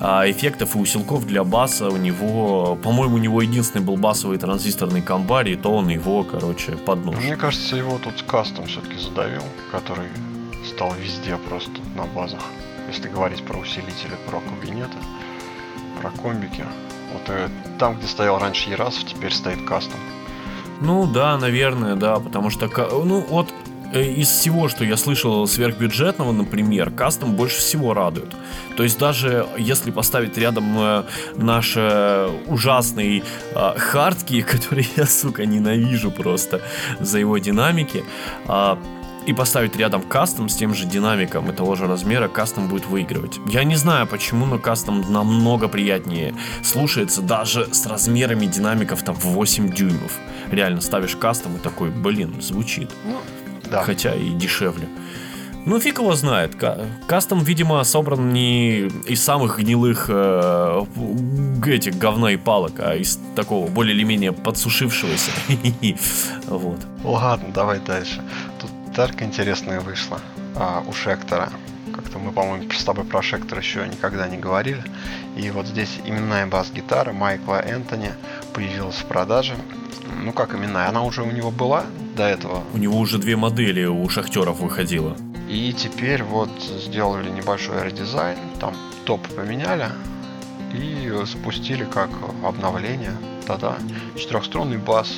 а, 0.00 0.30
эффектов 0.30 0.76
и 0.76 0.78
усилков 0.78 1.26
для 1.26 1.42
баса 1.44 1.88
у 1.88 1.96
него, 1.96 2.78
по-моему, 2.82 3.14
у 3.14 3.18
него 3.18 3.42
единственный 3.42 3.82
был 3.82 3.96
басовый 3.96 4.38
транзисторный 4.38 5.02
комбарь, 5.02 5.50
и 5.50 5.56
то 5.56 5.70
он 5.74 5.88
его, 5.88 6.22
короче, 6.24 6.72
под 6.72 7.04
нож. 7.04 7.16
Мне 7.16 7.36
кажется, 7.36 7.76
его 7.76 7.98
тут 7.98 8.22
кастом 8.22 8.66
все-таки 8.66 8.98
задавил, 8.98 9.42
который 9.72 10.08
стал 10.66 10.94
везде 10.94 11.36
просто 11.48 11.72
на 11.96 12.04
базах. 12.04 12.42
Если 12.88 13.08
говорить 13.08 13.44
про 13.44 13.58
усилители, 13.58 14.16
про 14.26 14.40
кабинеты, 14.40 14.98
про 16.00 16.10
комбики. 16.10 16.64
Вот 17.12 17.22
э, 17.28 17.48
там, 17.78 17.96
где 17.96 18.06
стоял 18.06 18.38
раньше 18.38 18.70
Ерасов, 18.70 19.04
теперь 19.04 19.32
стоит 19.32 19.66
кастом. 19.66 19.98
Ну 20.80 21.06
да, 21.06 21.38
наверное, 21.38 21.96
да, 21.96 22.16
потому 22.16 22.50
что, 22.50 22.68
ну 23.04 23.20
вот 23.20 23.48
э, 23.92 24.02
из 24.02 24.28
всего, 24.28 24.68
что 24.68 24.84
я 24.84 24.96
слышал 24.96 25.46
сверхбюджетного, 25.46 26.32
например, 26.32 26.90
кастом 26.90 27.34
больше 27.34 27.58
всего 27.58 27.94
радует. 27.94 28.34
То 28.76 28.82
есть 28.82 28.98
даже 28.98 29.46
если 29.56 29.90
поставить 29.90 30.36
рядом 30.36 30.78
э, 30.78 31.04
наш 31.36 31.74
э, 31.76 32.28
ужасный 32.46 33.22
хардки, 33.54 34.40
который 34.52 34.88
я, 34.96 35.06
сука, 35.06 35.46
ненавижу 35.46 36.10
просто 36.10 36.60
за 37.00 37.18
его 37.18 37.38
динамики, 37.38 38.04
а, 38.46 38.78
и 39.26 39.32
поставить 39.32 39.76
рядом 39.76 40.02
кастом 40.02 40.48
с 40.48 40.56
тем 40.56 40.74
же 40.74 40.84
динамиком 40.86 41.50
и 41.50 41.54
того 41.54 41.74
же 41.74 41.86
размера, 41.86 42.28
кастом 42.28 42.68
будет 42.68 42.86
выигрывать. 42.86 43.38
Я 43.46 43.64
не 43.64 43.76
знаю 43.76 44.06
почему, 44.06 44.46
но 44.46 44.58
кастом 44.58 45.04
намного 45.12 45.68
приятнее 45.68 46.34
слушается 46.62 47.22
даже 47.22 47.68
с 47.72 47.86
размерами 47.86 48.46
динамиков 48.46 49.02
там 49.02 49.14
в 49.14 49.24
8 49.24 49.70
дюймов. 49.72 50.12
Реально 50.50 50.80
ставишь 50.80 51.16
кастом 51.16 51.56
и 51.56 51.58
такой, 51.58 51.90
блин, 51.90 52.34
звучит. 52.40 52.90
Ну, 53.04 53.20
да. 53.70 53.82
Хотя 53.82 54.14
и 54.14 54.30
дешевле. 54.30 54.88
Ну, 55.66 55.80
фиг 55.80 55.98
его 55.98 56.14
знает. 56.14 56.54
Ка- 56.56 56.84
Кастом, 57.06 57.42
видимо, 57.42 57.82
собран 57.84 58.30
не 58.34 58.80
из 59.08 59.24
самых 59.24 59.58
гнилых 59.58 60.10
э, 60.10 60.84
этих 61.66 61.96
говна 61.96 62.32
и 62.32 62.36
палок, 62.36 62.72
а 62.80 62.94
из 62.94 63.18
такого 63.34 63.66
более 63.70 63.96
или 63.96 64.02
менее 64.04 64.32
подсушившегося. 64.32 65.30
Вот. 66.46 66.78
Ладно, 67.02 67.48
давай 67.54 67.80
дальше. 67.80 68.22
Тут 68.94 69.08
тарка 69.08 69.24
интересная 69.24 69.80
вышла 69.80 70.20
а, 70.54 70.84
у 70.86 70.92
Шектора. 70.92 71.50
Как-то 71.92 72.20
мы, 72.20 72.30
по-моему, 72.30 72.70
с 72.70 72.84
тобой 72.84 73.04
про 73.04 73.22
Шектор 73.22 73.58
еще 73.58 73.84
никогда 73.88 74.28
не 74.28 74.36
говорили. 74.36 74.84
И 75.36 75.50
вот 75.50 75.66
здесь 75.66 75.98
именная 76.04 76.46
бас-гитара 76.46 77.12
Майкла 77.12 77.56
Энтони 77.56 78.12
появилась 78.52 78.94
в 78.94 79.06
продаже. 79.06 79.54
Ну 80.22 80.32
как 80.32 80.54
именная? 80.54 80.88
Она 80.88 81.02
уже 81.02 81.22
у 81.22 81.30
него 81.32 81.50
была 81.50 81.86
до 82.16 82.22
этого. 82.22 82.62
У 82.72 82.78
него 82.78 82.96
уже 82.96 83.18
две 83.18 83.34
модели 83.34 83.84
у 83.84 84.08
шахтеров 84.08 84.60
выходило. 84.60 85.16
И 85.48 85.72
теперь 85.72 86.22
вот 86.22 86.50
сделали 86.62 87.30
небольшой 87.30 87.84
редизайн. 87.84 88.38
Там 88.60 88.76
топ 89.06 89.26
поменяли. 89.34 89.88
И 90.72 91.12
запустили 91.24 91.84
как 91.84 92.10
обновление. 92.44 93.16
Да-да. 93.48 93.76
Четырехструнный 94.16 94.78
бас. 94.78 95.08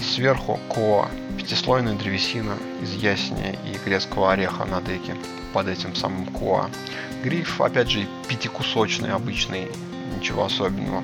Сверху 0.00 0.60
ко 0.72 1.08
пятислойная 1.36 1.94
древесина 1.94 2.54
из 2.82 2.92
ясеня 2.94 3.52
и 3.64 3.76
грецкого 3.84 4.32
ореха 4.32 4.64
на 4.64 4.80
деке 4.80 5.14
под 5.52 5.68
этим 5.68 5.94
самым 5.94 6.26
коа. 6.26 6.70
Гриф, 7.22 7.60
опять 7.60 7.90
же, 7.90 8.06
пятикусочный, 8.28 9.12
обычный, 9.12 9.68
ничего 10.16 10.44
особенного. 10.44 11.02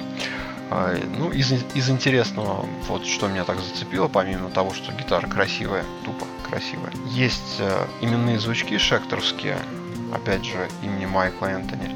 А, 0.70 0.98
Ну, 1.18 1.30
из, 1.30 1.52
из 1.74 1.90
интересного, 1.90 2.66
вот 2.88 3.06
что 3.06 3.28
меня 3.28 3.44
так 3.44 3.58
зацепило, 3.60 4.08
помимо 4.08 4.50
того, 4.50 4.72
что 4.72 4.92
гитара 4.92 5.26
красивая, 5.26 5.84
тупо 6.04 6.26
красивая, 6.48 6.92
есть 7.10 7.56
э, 7.58 7.86
именные 8.00 8.38
звучки 8.38 8.78
шекторские, 8.78 9.58
опять 10.14 10.44
же, 10.44 10.68
имени 10.82 11.06
Майкла 11.06 11.46
Энтони. 11.46 11.94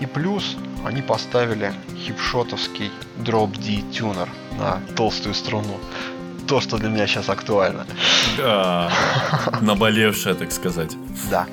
И 0.00 0.06
плюс 0.06 0.56
они 0.84 1.02
поставили 1.02 1.72
хипшотовский 1.94 2.90
дроп 3.16 3.52
D 3.56 3.82
тюнер 3.92 4.28
на 4.58 4.80
толстую 4.96 5.34
струну. 5.34 5.78
То, 6.46 6.60
что 6.60 6.78
для 6.78 6.88
меня 6.88 7.06
сейчас 7.06 7.28
актуально. 7.28 7.86
Да, 8.36 8.90
наболевшая, 9.60 10.34
так 10.34 10.52
сказать. 10.52 10.96
Да. 11.30 11.46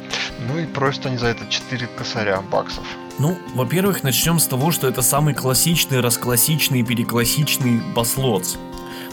Ну 0.47 0.59
и 0.59 0.65
просят 0.65 1.05
они 1.05 1.17
за 1.17 1.27
это 1.27 1.45
4 1.49 1.87
косаря 1.97 2.41
баксов. 2.41 2.85
Ну, 3.19 3.37
во-первых, 3.55 4.03
начнем 4.03 4.39
с 4.39 4.47
того, 4.47 4.71
что 4.71 4.87
это 4.87 5.01
самый 5.01 5.33
классичный, 5.33 5.99
расклассичный, 5.99 6.83
переклассичный 6.83 7.81
баслоц. 7.95 8.57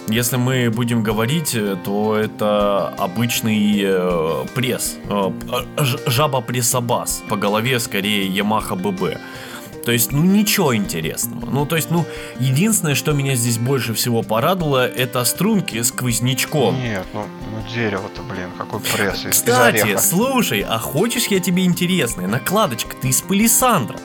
Если 0.09 0.37
мы 0.37 0.71
будем 0.71 1.03
говорить, 1.03 1.55
э, 1.55 1.77
то 1.85 2.17
это 2.17 2.89
обычный 2.99 3.81
э, 3.83 4.47
пресс, 4.55 4.97
э, 5.09 5.31
жаба-прессобас, 6.07 7.23
по 7.29 7.37
голове 7.37 7.79
скорее 7.79 8.29
Yamaha 8.29 8.75
BB. 8.77 9.19
То 9.85 9.93
есть, 9.93 10.13
ну 10.13 10.23
ничего 10.23 10.77
интересного. 10.77 11.51
Ну, 11.51 11.67
то 11.67 11.77
есть, 11.77 11.91
ну, 11.91 12.05
единственное, 12.39 12.95
что 12.95 13.13
меня 13.13 13.35
здесь 13.35 13.59
больше 13.59 13.95
всего 13.95 14.23
порадовало, 14.23 14.87
это 14.87 15.25
струнки 15.25 15.83
с 15.83 15.89
сквознячком. 15.89 16.81
Нет, 16.81 17.07
ну, 17.15 17.25
ну 17.51 17.75
дерево-то, 17.75 18.23
блин, 18.23 18.51
какой 18.57 18.81
пресс 18.81 19.21
из, 19.21 19.27
из 19.27 19.31
Кстати, 19.37 19.79
ореха. 19.79 20.01
слушай, 20.01 20.61
а 20.61 20.79
хочешь 20.79 21.27
я 21.29 21.41
тебе 21.41 21.65
интересное? 21.65 22.27
Накладочка, 22.27 22.95
ты 23.01 23.09
из 23.09 23.23
палисандра. 23.23 23.99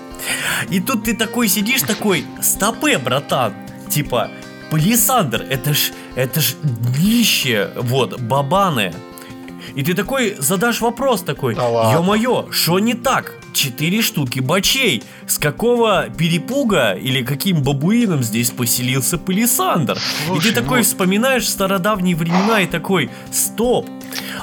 И 0.70 0.80
тут 0.80 1.04
ты 1.04 1.16
такой 1.16 1.48
сидишь, 1.48 1.82
такой, 1.82 2.26
стопе, 2.42 2.98
братан. 2.98 3.54
Типа, 3.90 4.32
палисандр, 4.72 5.46
это 5.50 5.74
ж, 5.74 5.92
это 6.16 6.40
ж 6.40 6.56
днище, 6.64 7.72
вот, 7.76 8.20
бабаны. 8.20 8.94
И 9.76 9.84
ты 9.84 9.94
такой 9.94 10.36
задашь 10.40 10.80
вопрос 10.82 11.22
такой, 11.22 11.56
Да 11.56 11.92
ё-моё, 11.92 12.48
что 12.52 12.80
не 12.80 12.94
так? 12.94 13.34
Четыре 13.56 14.02
штуки 14.02 14.42
бачей. 14.42 15.02
С 15.28 15.38
какого 15.38 16.10
перепуга 16.10 16.92
или 16.92 17.24
каким 17.24 17.64
бабуином 17.64 18.22
здесь 18.22 18.50
поселился 18.52 19.18
палисандр? 19.18 19.94
и 19.94 20.28
Слушай, 20.28 20.50
ты 20.50 20.62
такой 20.62 20.80
ну- 20.80 20.84
вспоминаешь 20.84 21.48
стародавние 21.48 22.18
времена 22.18 22.60
и 22.60 22.68
такой, 22.68 23.10
стоп, 23.32 23.90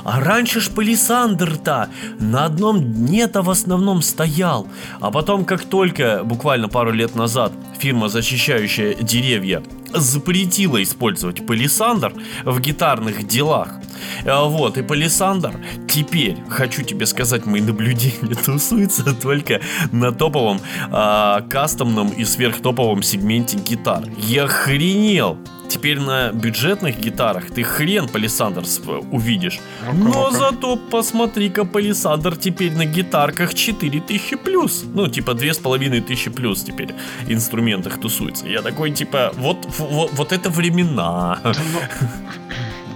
а 0.02 0.18
раньше 0.20 0.60
ж 0.62 0.70
палисандр-то 0.70 1.90
на 2.20 2.46
одном 2.46 2.82
дне-то 2.82 3.42
в 3.42 3.50
основном 3.50 4.00
стоял. 4.00 4.66
А 5.00 5.10
потом, 5.10 5.44
как 5.44 5.62
только, 5.64 6.22
буквально 6.24 6.68
пару 6.68 6.90
лет 6.90 7.14
назад, 7.14 7.52
фирма, 7.78 8.08
защищающая 8.08 8.94
деревья, 8.94 9.62
запретила 9.92 10.82
использовать 10.82 11.46
палисандр 11.46 12.14
в 12.46 12.58
гитарных 12.60 13.26
делах, 13.26 13.74
вот, 14.24 14.78
и 14.78 14.82
Палисандр 14.82 15.54
теперь, 15.88 16.36
хочу 16.48 16.82
тебе 16.82 17.06
сказать, 17.06 17.46
мои 17.46 17.60
наблюдения 17.60 18.34
тусуются 18.44 19.14
только 19.14 19.60
на 19.92 20.12
топовом, 20.12 20.60
э, 20.90 21.42
кастомном 21.48 22.10
и 22.10 22.24
сверхтоповом 22.24 23.02
сегменте 23.02 23.58
гитар. 23.58 24.04
Я 24.18 24.44
охренел! 24.44 25.38
Теперь 25.72 25.98
на 26.00 26.32
бюджетных 26.32 27.00
гитарах 27.00 27.50
ты 27.50 27.62
хрен 27.62 28.06
Палисандр 28.06 28.62
увидишь. 29.10 29.58
Ну 29.94 30.12
Но 30.12 30.30
зато 30.30 30.76
посмотри-ка, 30.76 31.64
Палисандр 31.64 32.36
теперь 32.36 32.72
на 32.72 32.84
гитарках 32.84 33.54
4000 33.54 34.36
плюс. 34.36 34.84
Ну, 34.84 35.08
типа 35.08 35.32
2500 35.32 36.34
плюс 36.34 36.62
теперь 36.62 36.94
инструментах 37.26 37.98
тусуется. 37.98 38.46
Я 38.46 38.60
такой, 38.60 38.90
типа, 38.90 39.32
вот, 39.36 39.66
вот, 39.78 40.10
вот 40.12 40.32
это 40.32 40.50
времена. 40.50 41.40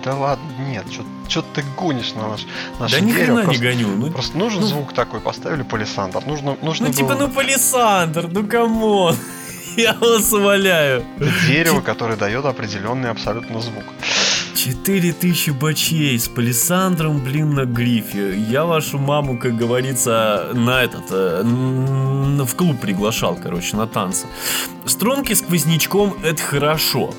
Да, 0.07 0.15
ладно, 0.15 0.45
нет, 0.61 0.85
что 1.29 1.43
ты 1.43 1.65
гонишь 1.77 2.15
на 2.15 2.29
наш, 2.29 2.47
наш 2.79 2.93
Да 2.93 3.01
ни 3.01 3.11
хрена 3.11 3.45
не 3.45 3.59
гоню. 3.59 3.89
Ну, 3.89 4.13
просто 4.13 4.39
нужен 4.39 4.61
ну, 4.61 4.67
звук 4.69 4.93
такой, 4.93 5.19
поставили 5.19 5.65
Палисандр. 5.65 6.25
Нужно, 6.25 6.57
нужно 6.63 6.87
ну, 6.87 6.93
типа, 6.93 7.09
было... 7.09 7.15
типа, 7.17 7.27
ну, 7.27 7.35
Палисандр, 7.35 8.29
ну, 8.31 8.47
come 8.47 8.87
on. 8.87 9.17
Я 9.77 9.95
вас 9.95 10.33
умоляю. 10.33 11.05
Дерево, 11.49 11.81
которое 11.81 12.15
дает 12.15 12.45
определенный 12.45 13.11
абсолютно 13.11 13.61
звук. 13.61 13.83
4000 14.67 15.51
бачей 15.51 16.19
с 16.19 16.27
палисандром, 16.27 17.21
блин, 17.21 17.55
на 17.55 17.67
грифе. 17.67 18.37
Я 18.37 18.65
вашу 18.65 18.99
маму, 18.99 19.39
как 19.39 19.57
говорится, 19.57 20.51
на 20.55 20.83
этот, 20.83 21.05
э, 21.11 21.43
в 21.45 22.55
клуб 22.57 22.81
приглашал, 22.81 23.39
короче, 23.41 23.77
на 23.77 23.87
танцы. 23.87 24.27
Струнки 24.85 25.35
сквознячком– 25.35 26.17
это 26.25 26.43
хорошо. 26.43 27.15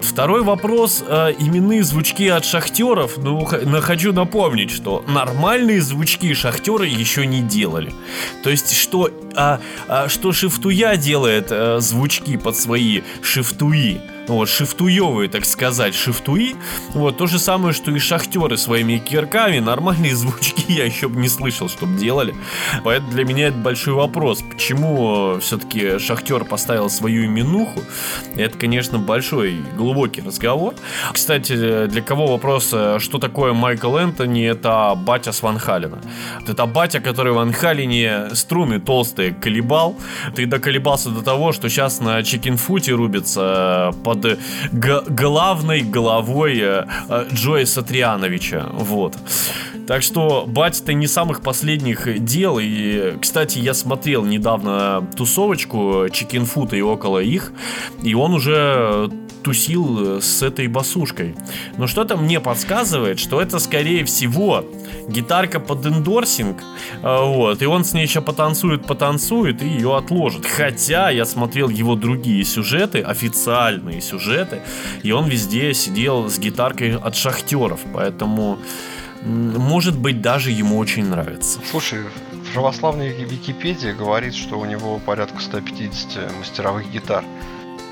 Второй 0.00 0.42
вопрос. 0.42 1.04
Э, 1.06 1.32
именные 1.38 1.84
звучки 1.84 2.26
от 2.26 2.44
шахтеров. 2.44 3.16
Ну, 3.18 3.44
хочу 3.44 4.12
напомнить, 4.12 4.72
что 4.72 5.04
нормальные 5.06 5.82
звучки 5.82 6.34
шахтеры 6.34 6.88
еще 6.88 7.26
не 7.26 7.42
делали. 7.42 7.94
То 8.42 8.50
есть, 8.50 8.76
что, 8.76 9.08
а, 9.36 9.60
а, 9.86 10.08
что 10.08 10.32
шифтуя 10.32 10.96
делает 10.96 11.46
а, 11.50 11.78
звучки 11.78 12.36
под 12.36 12.56
свои 12.56 13.02
шифтуи 13.22 14.00
вот, 14.36 14.48
шифтуевые, 14.48 15.28
так 15.28 15.44
сказать, 15.44 15.94
шифтуи. 15.94 16.56
Вот, 16.94 17.18
то 17.18 17.26
же 17.26 17.38
самое, 17.38 17.74
что 17.74 17.90
и 17.90 17.98
шахтеры 17.98 18.56
своими 18.56 18.98
кирками, 18.98 19.58
нормальные 19.58 20.16
звучки 20.16 20.72
я 20.72 20.84
еще 20.84 21.08
бы 21.08 21.20
не 21.20 21.28
слышал, 21.28 21.68
чтобы 21.68 21.98
делали. 21.98 22.34
Поэтому 22.84 23.12
для 23.12 23.24
меня 23.24 23.48
это 23.48 23.58
большой 23.58 23.94
вопрос, 23.94 24.42
почему 24.42 25.38
все-таки 25.40 25.98
шахтер 25.98 26.44
поставил 26.44 26.88
свою 26.90 27.26
именуху. 27.26 27.80
Это, 28.36 28.56
конечно, 28.56 28.98
большой, 28.98 29.60
глубокий 29.76 30.22
разговор. 30.22 30.74
Кстати, 31.12 31.86
для 31.86 32.02
кого 32.02 32.26
вопрос, 32.26 32.68
что 32.68 33.18
такое 33.18 33.52
Майкл 33.52 33.96
Энтони, 33.96 34.44
это 34.46 34.94
батя 34.96 35.32
с 35.32 35.42
Ван 35.42 35.58
Халина. 35.58 35.98
Это 36.46 36.66
батя, 36.66 37.00
который 37.00 37.32
в 37.32 37.36
Ван 37.36 37.52
Халине 37.52 38.34
струны 38.34 38.80
толстые 38.80 39.32
колебал. 39.32 39.96
Ты 40.34 40.46
доколебался 40.46 41.10
до 41.10 41.22
того, 41.22 41.52
что 41.52 41.68
сейчас 41.68 42.00
на 42.00 42.22
чекинфуте 42.22 42.92
рубится 42.92 43.92
по 44.22 44.28
под 44.70 45.14
главной 45.14 45.82
головой 45.82 46.58
э, 46.60 46.86
э, 47.08 47.26
Джоя 47.32 47.66
Сатриановича. 47.66 48.66
Вот. 48.72 49.16
Так 49.86 50.02
что 50.02 50.44
батя-то 50.46 50.92
не 50.92 51.06
самых 51.06 51.42
последних 51.42 52.24
дел. 52.24 52.58
И, 52.60 53.14
кстати, 53.20 53.58
я 53.58 53.74
смотрел 53.74 54.24
недавно 54.24 55.06
тусовочку 55.16 56.06
Чикинфута 56.12 56.76
и 56.76 56.80
около 56.80 57.18
их. 57.18 57.52
И 58.02 58.14
он 58.14 58.34
уже 58.34 59.10
тусил 59.42 60.20
с 60.20 60.42
этой 60.42 60.68
басушкой. 60.68 61.34
Но 61.76 61.86
что-то 61.86 62.16
мне 62.16 62.40
подсказывает, 62.40 63.18
что 63.18 63.40
это, 63.40 63.58
скорее 63.58 64.04
всего, 64.04 64.64
гитарка 65.08 65.60
под 65.60 65.86
эндорсинг. 65.86 66.62
А, 67.02 67.24
вот, 67.24 67.62
и 67.62 67.66
он 67.66 67.84
с 67.84 67.92
ней 67.92 68.02
еще 68.02 68.20
потанцует, 68.20 68.86
потанцует 68.86 69.62
и 69.62 69.68
ее 69.68 69.96
отложит. 69.96 70.46
Хотя 70.46 71.10
я 71.10 71.24
смотрел 71.24 71.68
его 71.68 71.94
другие 71.94 72.44
сюжеты, 72.44 73.00
официальные 73.00 74.00
сюжеты, 74.00 74.62
и 75.02 75.12
он 75.12 75.28
везде 75.28 75.74
сидел 75.74 76.28
с 76.28 76.38
гитаркой 76.38 76.96
от 76.96 77.16
шахтеров. 77.16 77.80
Поэтому, 77.92 78.58
может 79.22 79.98
быть, 79.98 80.20
даже 80.20 80.50
ему 80.50 80.78
очень 80.78 81.06
нравится. 81.06 81.60
Слушай, 81.70 82.00
православная 82.52 83.12
Википедия 83.12 83.94
говорит, 83.94 84.34
что 84.34 84.58
у 84.58 84.64
него 84.64 84.98
порядка 84.98 85.40
150 85.40 86.38
мастеровых 86.38 86.90
гитар. 86.90 87.24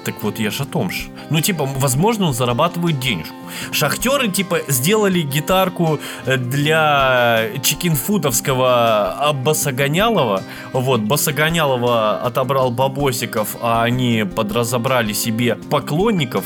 Так 0.05 0.23
вот 0.23 0.39
я 0.39 0.51
ж 0.51 0.63
о 0.63 0.65
том 0.65 0.91
же. 0.91 1.09
Ну, 1.31 1.41
типа, 1.41 1.65
возможно, 1.65 2.27
он 2.27 2.35
зарабатывает 2.35 2.99
денежку. 2.99 3.35
Шахтеры, 3.73 4.29
типа, 4.29 4.61
сделали 4.69 5.21
гитарку 5.21 5.99
э, 6.27 6.37
для 6.37 7.51
чекинфутовского 7.63 9.33
Басогонялова. 9.45 10.43
Вот, 10.73 11.01
Басогонялова 11.01 12.21
отобрал 12.23 12.71
бабосиков, 12.71 13.57
а 13.61 13.83
они 13.83 14.25
подразобрали 14.25 15.13
себе 15.13 15.57
поклонников 15.57 16.45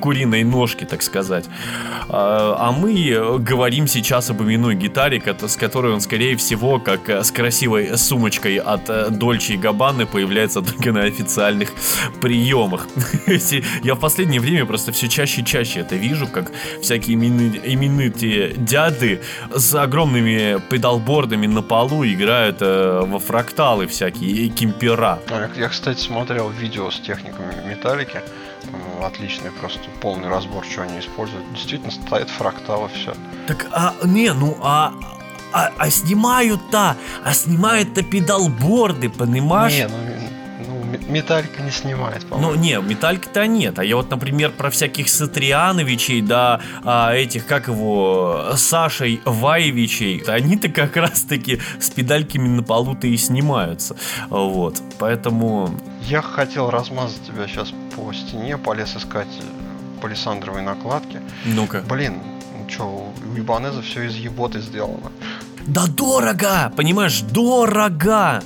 куриной 0.00 0.44
ножки, 0.44 0.84
так 0.84 1.02
сказать. 1.02 1.46
А, 2.08 2.56
а 2.58 2.72
мы 2.72 3.38
говорим 3.38 3.86
сейчас 3.86 4.30
об 4.30 4.42
именной 4.42 4.74
гитаре, 4.74 5.22
с 5.46 5.56
которой 5.56 5.92
он, 5.92 6.00
скорее 6.00 6.36
всего, 6.36 6.78
как 6.78 7.08
э, 7.08 7.24
с 7.24 7.30
красивой 7.32 7.98
сумочкой 7.98 8.56
от 8.56 9.18
Дольче 9.18 9.54
и 9.54 9.56
Габбаны 9.56 10.06
появляется 10.06 10.62
только 10.62 10.92
на 10.92 11.02
официальных 11.02 11.72
приемах. 12.20 12.86
Я 13.82 13.94
в 13.94 14.00
последнее 14.00 14.40
время 14.40 14.66
просто 14.66 14.92
все 14.92 15.08
чаще 15.08 15.40
и 15.40 15.44
чаще 15.44 15.80
это 15.80 15.96
вижу, 15.96 16.26
как 16.26 16.50
всякие 16.80 17.16
именитые 17.16 18.54
дяды 18.54 19.20
с 19.54 19.74
огромными 19.74 20.60
педалбордами 20.68 21.46
на 21.46 21.62
полу 21.62 22.04
играют 22.04 22.58
э, 22.60 23.02
во 23.04 23.18
фракталы 23.18 23.86
всякие, 23.86 24.30
и 24.30 24.48
кемпера. 24.48 25.18
А, 25.28 25.50
я, 25.56 25.68
кстати, 25.68 26.00
смотрел 26.00 26.50
видео 26.50 26.90
с 26.90 27.00
техниками 27.00 27.54
металлики. 27.68 28.20
Отличный 29.02 29.50
просто 29.50 29.80
полный 30.00 30.28
разбор, 30.28 30.64
что 30.64 30.82
они 30.82 31.00
используют. 31.00 31.44
Действительно, 31.54 31.90
стоит 31.90 32.30
фрактал 32.30 32.86
и 32.86 32.96
все. 32.96 33.14
Так, 33.46 33.66
а, 33.72 33.94
не, 34.04 34.32
ну, 34.32 34.56
а, 34.62 34.92
а, 35.52 35.70
а 35.76 35.90
снимают-то, 35.90 36.96
а 37.24 37.34
снимают-то 37.34 38.02
педалборды, 38.02 39.08
понимаешь? 39.08 39.72
Не, 39.72 39.88
ну, 39.88 39.96
Металлика 41.08 41.62
не 41.62 41.70
снимает, 41.70 42.24
по-моему. 42.26 42.54
Ну, 42.54 42.58
не, 42.60 42.80
металлика-то 42.80 43.46
нет. 43.46 43.78
А 43.78 43.84
я 43.84 43.96
вот, 43.96 44.10
например, 44.10 44.50
про 44.50 44.70
всяких 44.70 45.08
Сатриановичей, 45.08 46.20
да, 46.20 46.60
а, 46.84 47.12
этих, 47.12 47.46
как 47.46 47.68
его, 47.68 48.52
Сашей 48.56 49.20
Ваевичей, 49.24 50.22
они-то 50.26 50.68
как 50.68 50.96
раз-таки 50.96 51.60
с 51.80 51.90
педальками 51.90 52.48
на 52.48 52.62
полу-то 52.62 53.06
и 53.06 53.16
снимаются. 53.16 53.96
Вот, 54.28 54.80
поэтому... 54.98 55.70
Я 56.02 56.22
хотел 56.22 56.70
размазать 56.70 57.22
тебя 57.26 57.46
сейчас 57.46 57.72
по 57.96 58.12
стене, 58.12 58.58
полез 58.58 58.96
искать 58.96 59.28
палисандровые 60.00 60.64
накладки. 60.64 61.20
Ну-ка. 61.44 61.82
Блин, 61.88 62.18
ну 62.58 62.68
что, 62.68 63.12
у 63.24 63.38
Ибанеза 63.38 63.82
все 63.82 64.02
из 64.02 64.16
еботы 64.16 64.60
сделано. 64.60 65.12
Да 65.66 65.86
дорого! 65.86 66.72
Понимаешь, 66.76 67.20
дорого! 67.20 68.42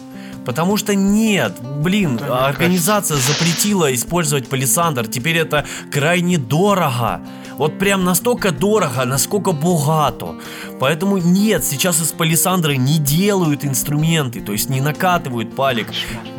Потому 0.46 0.76
что 0.76 0.94
нет, 0.94 1.54
блин, 1.82 2.16
да, 2.16 2.46
организация 2.46 3.16
кажется. 3.16 3.32
запретила 3.32 3.92
использовать 3.92 4.48
палисандр. 4.48 5.08
Теперь 5.08 5.38
это 5.38 5.66
крайне 5.90 6.38
дорого. 6.38 7.20
Вот 7.58 7.78
прям 7.80 8.04
настолько 8.04 8.52
дорого, 8.52 9.04
насколько 9.04 9.50
богато. 9.50 10.36
Поэтому 10.78 11.16
нет, 11.16 11.64
сейчас 11.64 12.00
из 12.00 12.12
палисандра 12.12 12.72
не 12.72 12.98
делают 12.98 13.64
инструменты, 13.64 14.40
то 14.40 14.52
есть 14.52 14.70
не 14.70 14.80
накатывают 14.80 15.56
палик. 15.56 15.88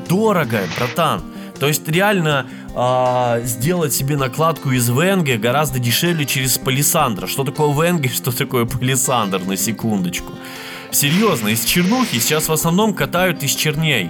Дорого, 0.07 0.61
братан. 0.77 1.21
То 1.59 1.67
есть 1.67 1.87
реально 1.89 2.45
а, 2.75 3.41
сделать 3.43 3.91
себе 3.91 4.15
накладку 4.15 4.71
из 4.71 4.87
Венги 4.87 5.33
гораздо 5.33 5.79
дешевле 5.79 6.25
через 6.25 6.57
палисандра. 6.57 7.27
Что 7.27 7.43
такое 7.43 7.73
Венги, 7.73 8.07
что 8.13 8.31
такое 8.31 8.65
палисандр, 8.65 9.41
на 9.43 9.57
секундочку. 9.57 10.31
Серьезно, 10.91 11.49
из 11.49 11.63
чернухи 11.65 12.19
сейчас 12.19 12.47
в 12.47 12.53
основном 12.53 12.93
катают 12.93 13.43
из 13.43 13.51
черней. 13.51 14.09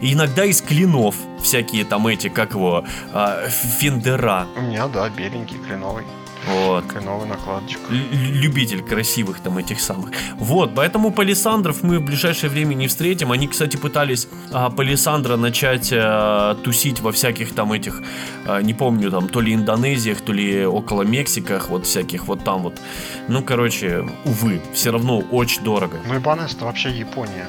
И 0.00 0.12
иногда 0.12 0.44
из 0.44 0.60
клинов 0.60 1.14
всякие 1.42 1.84
там 1.84 2.06
эти, 2.06 2.28
как 2.28 2.54
его, 2.54 2.84
э, 3.12 3.48
фендера. 3.48 4.46
У 4.56 4.60
меня, 4.62 4.88
да, 4.88 5.08
беленький 5.08 5.58
кленовый. 5.58 6.04
Вот. 6.48 6.86
Кленовый 6.86 7.28
накладочка. 7.28 7.80
Любитель 7.90 8.82
красивых 8.82 9.40
там 9.40 9.58
этих 9.58 9.80
самых. 9.80 10.10
Вот, 10.36 10.74
поэтому 10.74 11.10
палисандров 11.10 11.82
мы 11.82 11.98
в 11.98 12.02
ближайшее 12.02 12.50
время 12.50 12.74
не 12.74 12.88
встретим. 12.88 13.32
Они, 13.32 13.48
кстати, 13.48 13.76
пытались 13.76 14.28
а, 14.52 14.70
палисандра 14.70 15.36
начать 15.36 15.90
а, 15.92 16.54
тусить 16.56 17.00
во 17.00 17.12
всяких 17.12 17.54
там 17.54 17.72
этих, 17.72 18.02
а, 18.46 18.60
не 18.62 18.74
помню, 18.74 19.10
там, 19.10 19.28
то 19.28 19.40
ли 19.40 19.54
Индонезиях, 19.54 20.20
то 20.20 20.32
ли 20.32 20.64
около 20.64 21.02
Мексиках, 21.02 21.68
вот 21.68 21.86
всяких 21.86 22.26
вот 22.26 22.44
там 22.44 22.62
вот. 22.62 22.80
Ну, 23.28 23.42
короче, 23.42 24.06
увы, 24.24 24.60
все 24.72 24.90
равно 24.90 25.20
очень 25.20 25.62
дорого. 25.62 25.98
Ну 26.06 26.14
и 26.14 26.18
это 26.18 26.64
вообще 26.64 26.90
Япония. 26.90 27.46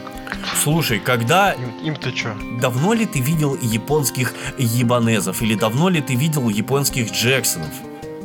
Слушай, 0.64 1.00
когда... 1.00 1.54
Им, 1.54 1.72
им-то 1.84 2.16
что? 2.16 2.36
Давно 2.62 2.94
ли 2.94 3.06
ты 3.06 3.20
видел 3.20 3.58
японских 3.62 4.34
ебанезов? 4.58 5.42
Или 5.42 5.56
давно 5.56 5.90
ли 5.90 6.02
ты 6.02 6.16
видел 6.16 6.50
японских 6.50 7.12
Джексонов? 7.12 7.72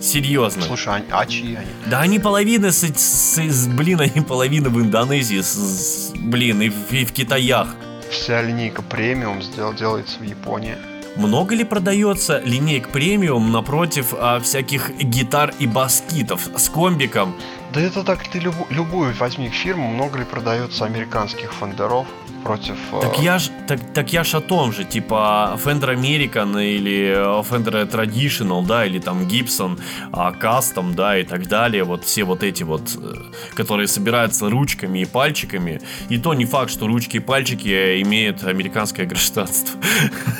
Серьезно. 0.04 0.62
Слушай, 0.62 1.02
а, 1.10 1.20
а 1.20 1.26
чьи 1.26 1.54
они? 1.56 1.66
Да 1.86 2.00
они 2.00 2.18
половина, 2.18 2.70
с, 2.70 2.82
с, 2.82 3.38
с- 3.38 3.66
блин, 3.68 4.00
они 4.00 4.20
половина 4.20 4.68
в 4.68 4.78
Индонезии, 4.80 5.40
с- 5.40 5.54
с- 5.54 6.12
блин, 6.14 6.60
и 6.62 6.68
в, 6.68 6.92
и 6.92 7.04
в 7.04 7.12
Китаях. 7.12 7.68
Вся 8.10 8.42
линейка 8.42 8.82
премиум 8.82 9.40
сдел- 9.42 9.74
делается 9.74 10.18
в 10.18 10.22
Японии. 10.22 10.76
Много 11.16 11.54
ли 11.54 11.64
продается 11.64 12.40
линейк 12.44 12.88
премиум 12.88 13.50
напротив 13.52 14.12
а, 14.18 14.40
всяких 14.40 14.90
гитар 14.98 15.54
и 15.58 15.66
баскитов 15.66 16.48
с 16.56 16.68
комбиком? 16.68 17.34
Да 17.72 17.80
это 17.80 18.02
так, 18.04 18.22
ты 18.28 18.40
любу- 18.40 18.66
любую 18.70 19.14
возьми 19.14 19.48
фирму, 19.48 19.88
много 19.90 20.18
ли 20.18 20.24
продается 20.24 20.84
американских 20.84 21.52
фендеров 21.52 22.06
против... 22.44 22.76
э, 22.92 23.00
Так 23.00 23.18
я 23.18 23.38
ж, 23.38 23.50
так, 23.66 23.80
так 23.92 24.12
я 24.12 24.24
ж 24.24 24.36
о 24.36 24.40
том 24.40 24.72
же, 24.72 24.84
типа 24.84 25.58
Fender 25.64 25.94
American 25.94 26.62
или 26.62 27.14
э, 27.16 27.42
Fender 27.50 27.90
Traditional, 27.90 28.66
да, 28.66 28.86
или 28.86 28.98
там 29.00 29.22
Gibson 29.22 29.78
а, 30.12 30.32
Custom, 30.32 30.94
да, 30.94 31.18
и 31.18 31.24
так 31.24 31.48
далее, 31.48 31.84
вот 31.84 32.04
все 32.04 32.24
вот 32.24 32.42
эти 32.42 32.64
вот, 32.64 32.82
э, 32.96 33.56
которые 33.56 33.86
собираются 33.88 34.50
ручками 34.50 35.00
и 35.00 35.04
пальчиками, 35.06 35.80
и 36.10 36.18
то 36.18 36.34
не 36.34 36.44
факт, 36.44 36.70
что 36.70 36.86
ручки 36.86 37.16
и 37.16 37.20
пальчики 37.20 38.02
имеют 38.02 38.44
американское 38.44 39.06
гражданство. 39.06 39.80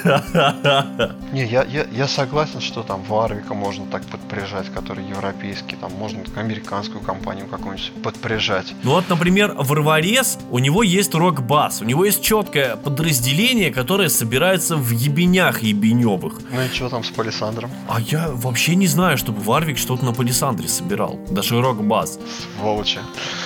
Не, 1.33 1.47
я, 1.47 1.65
я, 1.65 1.85
я 1.91 2.09
согласен, 2.09 2.61
что 2.61 2.83
там 2.83 3.03
Варвика 3.09 3.55
можно 3.55 3.87
так 3.87 4.03
подпряжать, 4.05 4.67
который 4.75 5.05
европейский, 5.05 5.77
там 5.77 5.93
можно 5.93 6.23
американскую 6.37 7.01
компанию 7.01 7.47
какую-нибудь 7.47 7.93
подпряжать. 8.03 8.75
Ну 8.83 8.91
вот, 8.91 9.09
например, 9.09 9.55
в 9.59 9.73
Рварес 9.73 10.39
у 10.51 10.59
него 10.59 10.83
есть 10.83 11.15
рок-бас, 11.15 11.81
у 11.83 11.85
него 11.85 11.94
есть 12.03 12.23
четкое 12.23 12.77
подразделение, 12.77 13.71
которое 13.71 14.09
собирается 14.09 14.77
в 14.77 14.91
ебенях 14.91 15.63
ебеневых. 15.63 16.41
Ну 16.51 16.63
и 16.63 16.69
что 16.75 16.89
там 16.89 17.05
с 17.05 17.11
палисандром? 17.11 17.71
А 17.89 18.01
я 18.01 18.31
вообще 18.33 18.75
не 18.75 18.87
знаю, 18.87 19.19
чтобы 19.19 19.41
Варвик 19.43 19.79
что-то 19.79 20.05
на 20.05 20.13
палисандре 20.15 20.67
собирал. 20.69 21.19
Даже 21.31 21.61
рок-бас. 21.61 22.19
Сволочи. 22.59 22.99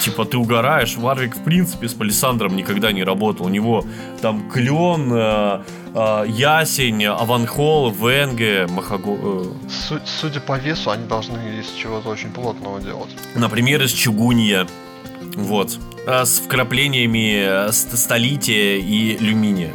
Типа 0.02 0.24
ты 0.24 0.38
угораешь, 0.38 0.96
Варвик 0.96 1.36
в 1.36 1.42
принципе 1.42 1.88
с 1.88 1.94
палисандром 1.94 2.56
никогда 2.56 2.92
не 2.92 3.02
работал. 3.04 3.46
У 3.46 3.48
него 3.50 3.84
там 4.22 4.48
клен, 4.48 5.12
э, 5.12 5.62
э, 5.94 6.24
ясень, 6.28 7.04
аванхол, 7.04 7.90
венге, 7.90 8.66
махаго... 8.68 9.16
э, 9.20 9.44
Су- 9.68 10.00
судя 10.06 10.40
по 10.40 10.56
весу, 10.58 10.90
они 10.90 11.06
должны 11.06 11.58
из 11.60 11.70
чего-то 11.72 12.08
очень 12.10 12.30
плотного 12.30 12.80
делать. 12.80 13.10
например, 13.34 13.82
из 13.82 13.90
чугунья. 13.92 14.66
Вот. 15.38 15.78
А 16.06 16.24
с 16.26 16.40
вкраплениями 16.40 17.68
э, 17.68 17.72
ст- 17.72 17.96
столития 17.96 18.76
и 18.76 19.16
люминия. 19.18 19.72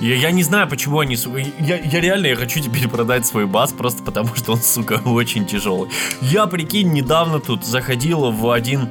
Я, 0.00 0.16
я 0.16 0.30
не 0.30 0.42
знаю, 0.42 0.68
почему 0.68 0.98
они... 1.00 1.16
Я, 1.60 1.76
я 1.78 2.00
реально 2.00 2.26
я 2.26 2.36
хочу 2.36 2.60
теперь 2.60 2.88
продать 2.88 3.26
свой 3.26 3.46
бас, 3.46 3.72
просто 3.72 4.02
потому 4.02 4.34
что 4.34 4.52
он, 4.52 4.58
сука, 4.60 5.00
очень 5.04 5.46
тяжелый. 5.46 5.90
Я, 6.20 6.46
прикинь, 6.46 6.92
недавно 6.92 7.40
тут 7.40 7.64
заходил 7.64 8.30
в 8.30 8.50
один 8.50 8.88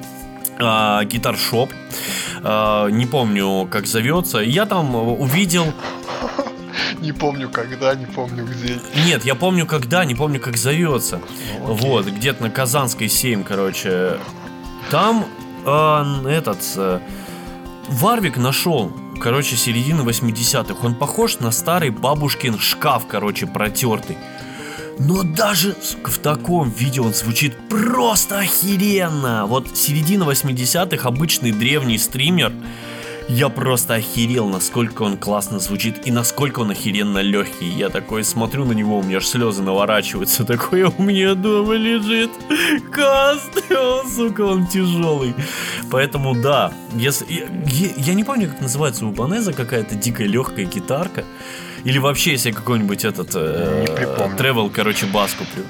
а, 0.59 1.03
гитар-шоп. 1.05 1.71
А, 2.43 2.87
не 2.89 3.05
помню, 3.05 3.67
как 3.69 3.87
зовется. 3.87 4.39
Я 4.39 4.65
там 4.65 4.95
увидел... 4.95 5.65
Не 6.99 7.11
помню 7.11 7.49
когда, 7.49 7.93
не 7.95 8.05
помню 8.05 8.45
где. 8.45 8.79
Нет, 9.05 9.25
я 9.25 9.35
помню 9.35 9.65
когда, 9.65 10.05
не 10.05 10.15
помню, 10.15 10.39
как 10.39 10.55
зовется. 10.55 11.21
Ну. 11.59 11.73
Вот, 11.73 12.05
где-то 12.05 12.43
на 12.43 12.49
Казанской 12.49 13.09
7, 13.09 13.43
короче. 13.43 14.19
Там 14.89 15.25
э, 15.65 16.29
этот 16.29 16.59
э, 16.75 16.99
Варвик 17.89 18.37
нашел, 18.37 18.91
короче, 19.19 19.55
середины 19.55 20.01
80-х. 20.01 20.85
Он 20.85 20.95
похож 20.95 21.39
на 21.39 21.51
старый 21.51 21.89
бабушкин 21.89 22.57
шкаф, 22.59 23.07
короче, 23.07 23.45
протертый. 23.45 24.17
Но 24.99 25.23
даже, 25.23 25.75
в 26.05 26.19
таком 26.19 26.69
виде 26.69 27.01
он 27.01 27.13
звучит 27.13 27.57
просто 27.67 28.39
охеренно. 28.39 29.45
Вот 29.47 29.75
середина 29.75 30.23
80-х, 30.23 31.07
обычный 31.07 31.51
древний 31.51 31.97
стример. 31.97 32.53
Я 33.35 33.49
просто 33.49 33.95
охерел, 33.95 34.47
насколько 34.47 35.01
он 35.01 35.17
классно 35.17 35.57
звучит 35.59 36.05
и 36.07 36.11
насколько 36.11 36.59
он 36.59 36.69
охеренно 36.69 37.17
легкий. 37.17 37.65
Я 37.67 37.89
такой 37.89 38.23
смотрю 38.23 38.63
на 38.63 38.73
него, 38.73 38.99
у 38.99 39.03
меня 39.03 39.17
аж 39.17 39.25
слезы 39.25 39.63
наворачиваются. 39.63 40.45
Такой 40.53 40.83
у 40.83 41.01
меня 41.01 41.33
дома 41.33 41.73
лежит 41.73 42.29
каст. 42.91 43.49
Он, 43.71 44.09
сука, 44.11 44.41
он 44.41 44.67
тяжелый. 44.67 45.33
Поэтому 45.89 46.35
да, 46.35 46.73
если, 46.93 47.25
я, 47.33 47.45
я- 47.65 47.93
я 47.97 48.13
не 48.13 48.23
помню, 48.23 48.49
как 48.49 48.61
называется 48.61 49.05
у 49.05 49.11
Банеза 49.11 49.51
какая-то 49.53 49.95
дикая 49.95 50.27
легкая 50.27 50.65
гитарка. 50.65 51.23
Или 51.85 51.97
вообще, 51.97 52.31
если 52.31 52.49
я 52.49 52.55
какой-нибудь 52.55 53.03
этот 53.03 53.31
э, 53.33 53.85
Не 53.87 53.95
припомню. 53.95 54.37
тревел, 54.37 54.69
короче, 54.69 55.05
бас 55.07 55.33
куплю. 55.33 55.63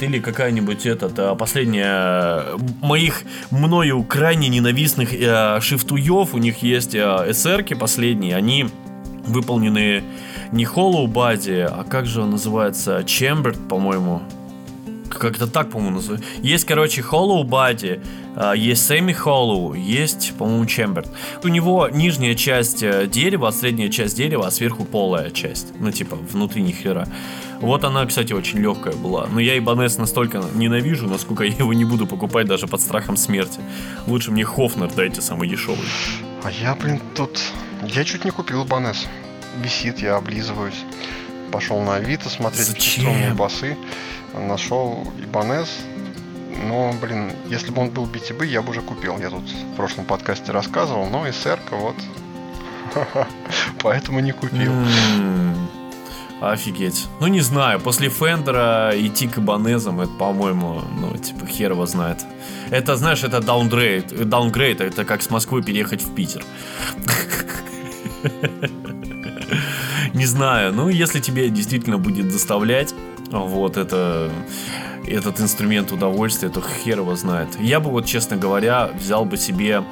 Или 0.00 0.18
какая-нибудь 0.18 0.86
этот, 0.86 1.18
а, 1.18 1.34
последняя 1.36 2.42
э, 2.46 2.58
моих 2.82 3.22
мною 3.50 4.02
крайне 4.02 4.48
ненавистных 4.48 5.14
э, 5.14 5.60
шифтуев, 5.60 6.34
у 6.34 6.38
них 6.38 6.62
есть 6.62 6.94
э, 6.96 6.98
SR-ки 6.98 7.74
последние, 7.74 8.34
они 8.34 8.66
выполнены 9.26 10.02
не 10.52 10.64
Hollow 10.64 11.06
Body, 11.06 11.62
а 11.62 11.84
как 11.84 12.06
же 12.06 12.22
он 12.22 12.30
называется, 12.30 13.00
Chambered, 13.00 13.68
по-моему. 13.68 14.22
Как-то 15.10 15.46
так, 15.46 15.70
по-моему, 15.70 15.96
называется. 15.96 16.26
Есть, 16.42 16.64
короче, 16.64 17.00
Hollow 17.00 17.44
Body, 17.44 18.04
а, 18.36 18.54
есть 18.54 18.90
Semi 18.90 19.16
Hollow, 19.16 19.78
есть, 19.78 20.34
по-моему, 20.36 20.64
Chambered. 20.64 21.08
У 21.42 21.48
него 21.48 21.88
нижняя 21.88 22.34
часть 22.34 22.82
э, 22.82 23.06
дерева, 23.06 23.48
а 23.48 23.52
средняя 23.52 23.90
часть 23.90 24.16
дерева, 24.16 24.46
а 24.46 24.50
сверху 24.50 24.84
полая 24.84 25.30
часть. 25.30 25.68
Ну, 25.78 25.92
типа, 25.92 26.16
внутри 26.16 26.62
ни 26.62 26.72
хера. 26.72 27.06
Вот 27.64 27.82
она, 27.82 28.04
кстати, 28.04 28.34
очень 28.34 28.58
легкая 28.58 28.94
была. 28.94 29.26
Но 29.26 29.40
я 29.40 29.56
Ибанес 29.56 29.96
настолько 29.96 30.44
ненавижу, 30.54 31.08
насколько 31.08 31.44
я 31.44 31.56
его 31.56 31.72
не 31.72 31.86
буду 31.86 32.06
покупать 32.06 32.46
даже 32.46 32.66
под 32.66 32.82
страхом 32.82 33.16
смерти. 33.16 33.58
Лучше 34.06 34.32
мне 34.32 34.44
Хофнер 34.44 34.92
дайте 34.92 35.22
самый 35.22 35.48
дешевый. 35.48 35.88
А 36.42 36.50
я, 36.50 36.74
блин, 36.74 37.00
тут... 37.14 37.40
Я 37.82 38.04
чуть 38.04 38.26
не 38.26 38.30
купил 38.30 38.66
Банес. 38.66 39.06
Висит, 39.62 40.00
я 40.00 40.16
облизываюсь. 40.16 40.84
Пошел 41.50 41.80
на 41.80 41.96
Авито 41.96 42.28
смотреть 42.28 42.66
Зачем? 42.66 43.34
басы. 43.34 43.78
Нашел 44.34 45.10
Ибанес. 45.22 45.68
Но, 46.66 46.92
блин, 47.00 47.32
если 47.46 47.70
бы 47.70 47.80
он 47.80 47.88
был 47.88 48.04
BTB, 48.04 48.44
я 48.44 48.60
бы 48.60 48.72
уже 48.72 48.82
купил. 48.82 49.18
Я 49.18 49.30
тут 49.30 49.44
в 49.48 49.76
прошлом 49.76 50.04
подкасте 50.04 50.52
рассказывал, 50.52 51.08
но 51.08 51.26
SR 51.26 51.58
вот. 51.70 51.96
Поэтому 53.82 54.20
не 54.20 54.32
купил. 54.32 54.70
Офигеть. 56.50 57.06
Ну, 57.20 57.26
не 57.26 57.40
знаю, 57.40 57.80
после 57.80 58.08
Фендера 58.08 58.92
идти 58.94 59.28
к 59.28 59.38
Ибанезам, 59.38 60.00
это, 60.00 60.12
по-моему, 60.12 60.82
ну, 60.98 61.16
типа, 61.16 61.46
хер 61.46 61.72
его 61.72 61.86
знает. 61.86 62.24
Это, 62.70 62.96
знаешь, 62.96 63.24
это 63.24 63.40
даунгрейд. 63.40 64.28
Даунгрейд, 64.28 64.80
это 64.80 65.04
как 65.04 65.22
с 65.22 65.30
Москвы 65.30 65.62
переехать 65.62 66.02
в 66.02 66.14
Питер. 66.14 66.44
Не 70.14 70.26
знаю, 70.26 70.72
ну, 70.72 70.88
если 70.88 71.20
тебе 71.20 71.50
действительно 71.50 71.98
будет 71.98 72.28
доставлять 72.28 72.94
вот 73.30 73.76
это 73.76 74.30
этот 75.06 75.40
инструмент 75.40 75.92
удовольствия, 75.92 76.48
то 76.48 76.62
хер 76.62 77.00
его 77.00 77.14
знает. 77.16 77.48
Я 77.60 77.80
бы 77.80 77.90
вот, 77.90 78.06
честно 78.06 78.36
говоря, 78.36 78.90
взял 78.98 79.24
бы 79.24 79.36
себе 79.36 79.84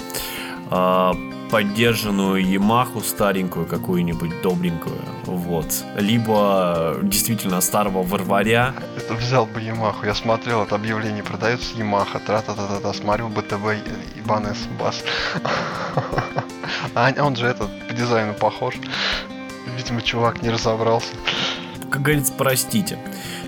а, 0.70 1.14
поддержанную 1.52 2.42
Ямаху 2.50 3.02
старенькую 3.02 3.66
какую-нибудь 3.66 4.40
добренькую, 4.40 4.98
вот. 5.26 5.66
Либо 5.98 6.96
действительно 7.02 7.60
старого 7.60 8.02
варваря. 8.02 8.74
Это 8.96 9.12
взял 9.12 9.44
бы 9.44 9.60
Ямаху. 9.60 10.06
Я 10.06 10.14
смотрел, 10.14 10.62
это 10.62 10.76
объявление 10.76 11.22
продается 11.22 11.76
Ямаха. 11.76 12.20
Тра-та-та-та-та. 12.20 12.94
Смотрю 12.94 13.28
БТБ 13.28 13.84
Ибанес 14.16 14.56
бас. 14.80 15.04
А 16.94 17.12
он 17.18 17.36
же 17.36 17.48
этот 17.48 17.68
по 17.86 17.92
дизайну 17.92 18.32
похож. 18.32 18.76
Видимо, 19.76 20.00
чувак 20.00 20.40
не 20.40 20.48
разобрался. 20.48 21.12
Как 21.90 22.00
говорится, 22.00 22.32
простите. 22.32 22.98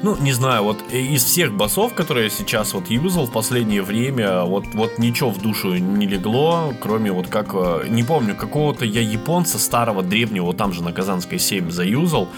Ну, 0.04 0.18
не 0.18 0.32
знаю, 0.34 0.64
вот 0.64 0.82
из 0.92 1.24
всех 1.24 1.54
басов, 1.54 1.94
которые 1.94 2.24
я 2.24 2.30
сейчас 2.30 2.74
вот 2.74 2.90
юзал 2.90 3.24
в 3.24 3.32
последнее 3.32 3.80
время, 3.80 4.42
вот, 4.42 4.66
вот 4.74 4.98
ничего 4.98 5.30
в 5.30 5.40
душу 5.40 5.76
не 5.76 6.06
легло, 6.06 6.74
кроме 6.78 7.10
вот 7.10 7.28
как, 7.28 7.54
э, 7.54 7.86
не 7.88 8.02
помню, 8.02 8.36
какого-то 8.36 8.84
я 8.84 9.00
японца 9.00 9.58
старого, 9.58 10.02
древнего, 10.02 10.52
там 10.52 10.74
же 10.74 10.82
на 10.82 10.92
Казанской 10.92 11.38
7 11.38 11.70
заюзал. 11.70 12.28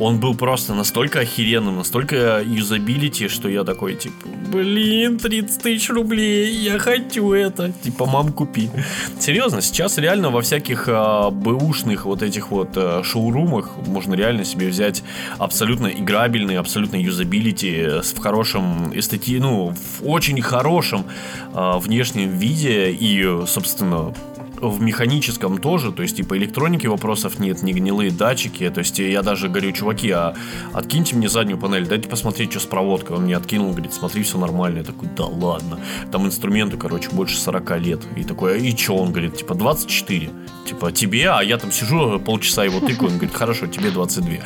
Он 0.00 0.18
был 0.18 0.34
просто 0.34 0.72
настолько 0.74 1.20
охеренным, 1.20 1.76
настолько 1.76 2.42
юзабилити, 2.44 3.28
что 3.28 3.48
я 3.50 3.64
такой, 3.64 3.94
типа, 3.94 4.14
блин, 4.50 5.18
30 5.18 5.62
тысяч 5.62 5.90
рублей, 5.90 6.52
я 6.54 6.78
хочу 6.78 7.32
это. 7.32 7.70
Типа, 7.84 8.06
мам, 8.06 8.32
купи. 8.32 8.70
Серьезно, 9.18 9.60
сейчас 9.60 9.98
реально 9.98 10.30
во 10.30 10.40
всяких 10.40 10.84
а, 10.88 11.30
бэушных 11.30 12.06
вот 12.06 12.22
этих 12.22 12.50
вот 12.50 12.70
а, 12.76 13.02
шоурумах 13.04 13.70
можно 13.86 14.14
реально 14.14 14.44
себе 14.44 14.68
взять 14.68 15.02
абсолютно 15.38 15.88
играбельный, 15.88 16.56
абсолютно 16.58 16.96
юзабилити 16.96 18.00
с- 18.02 18.12
в 18.12 18.18
хорошем 18.18 18.98
эстети, 18.98 19.38
ну, 19.38 19.74
в 20.00 20.08
очень 20.08 20.40
хорошем 20.40 21.04
а, 21.52 21.78
внешнем 21.78 22.30
виде 22.38 22.90
и, 22.90 23.22
собственно, 23.46 24.14
в 24.60 24.80
механическом 24.80 25.58
тоже, 25.58 25.92
то 25.92 26.02
есть 26.02 26.16
типа 26.16 26.36
электроники 26.36 26.86
вопросов 26.86 27.38
нет, 27.38 27.62
не 27.62 27.72
гнилые 27.72 28.10
датчики, 28.10 28.68
то 28.70 28.80
есть 28.80 28.98
я 28.98 29.22
даже 29.22 29.48
говорю, 29.48 29.72
чуваки, 29.72 30.10
а 30.10 30.34
откиньте 30.72 31.16
мне 31.16 31.28
заднюю 31.28 31.58
панель, 31.58 31.86
дайте 31.86 32.08
посмотреть, 32.08 32.50
что 32.50 32.60
с 32.60 32.66
проводкой. 32.66 33.16
Он 33.16 33.24
мне 33.24 33.36
откинул, 33.36 33.70
говорит, 33.70 33.92
смотри, 33.92 34.22
все 34.22 34.38
нормально. 34.38 34.78
Я 34.78 34.84
такой, 34.84 35.08
да 35.16 35.26
ладно. 35.26 35.78
Там 36.12 36.26
инструменты, 36.26 36.76
короче, 36.76 37.10
больше 37.10 37.38
40 37.38 37.78
лет. 37.80 38.00
И 38.16 38.24
такой, 38.24 38.54
а 38.54 38.56
и 38.56 38.76
что? 38.76 38.96
Он 38.96 39.10
говорит, 39.10 39.36
типа 39.36 39.54
24. 39.54 40.30
Типа 40.66 40.92
тебе, 40.92 41.30
а 41.30 41.42
я 41.42 41.58
там 41.58 41.72
сижу 41.72 42.20
полчаса 42.20 42.64
его 42.64 42.80
тыкаю, 42.80 43.10
он 43.10 43.16
говорит, 43.16 43.34
хорошо, 43.34 43.66
тебе 43.66 43.90
22. 43.90 44.36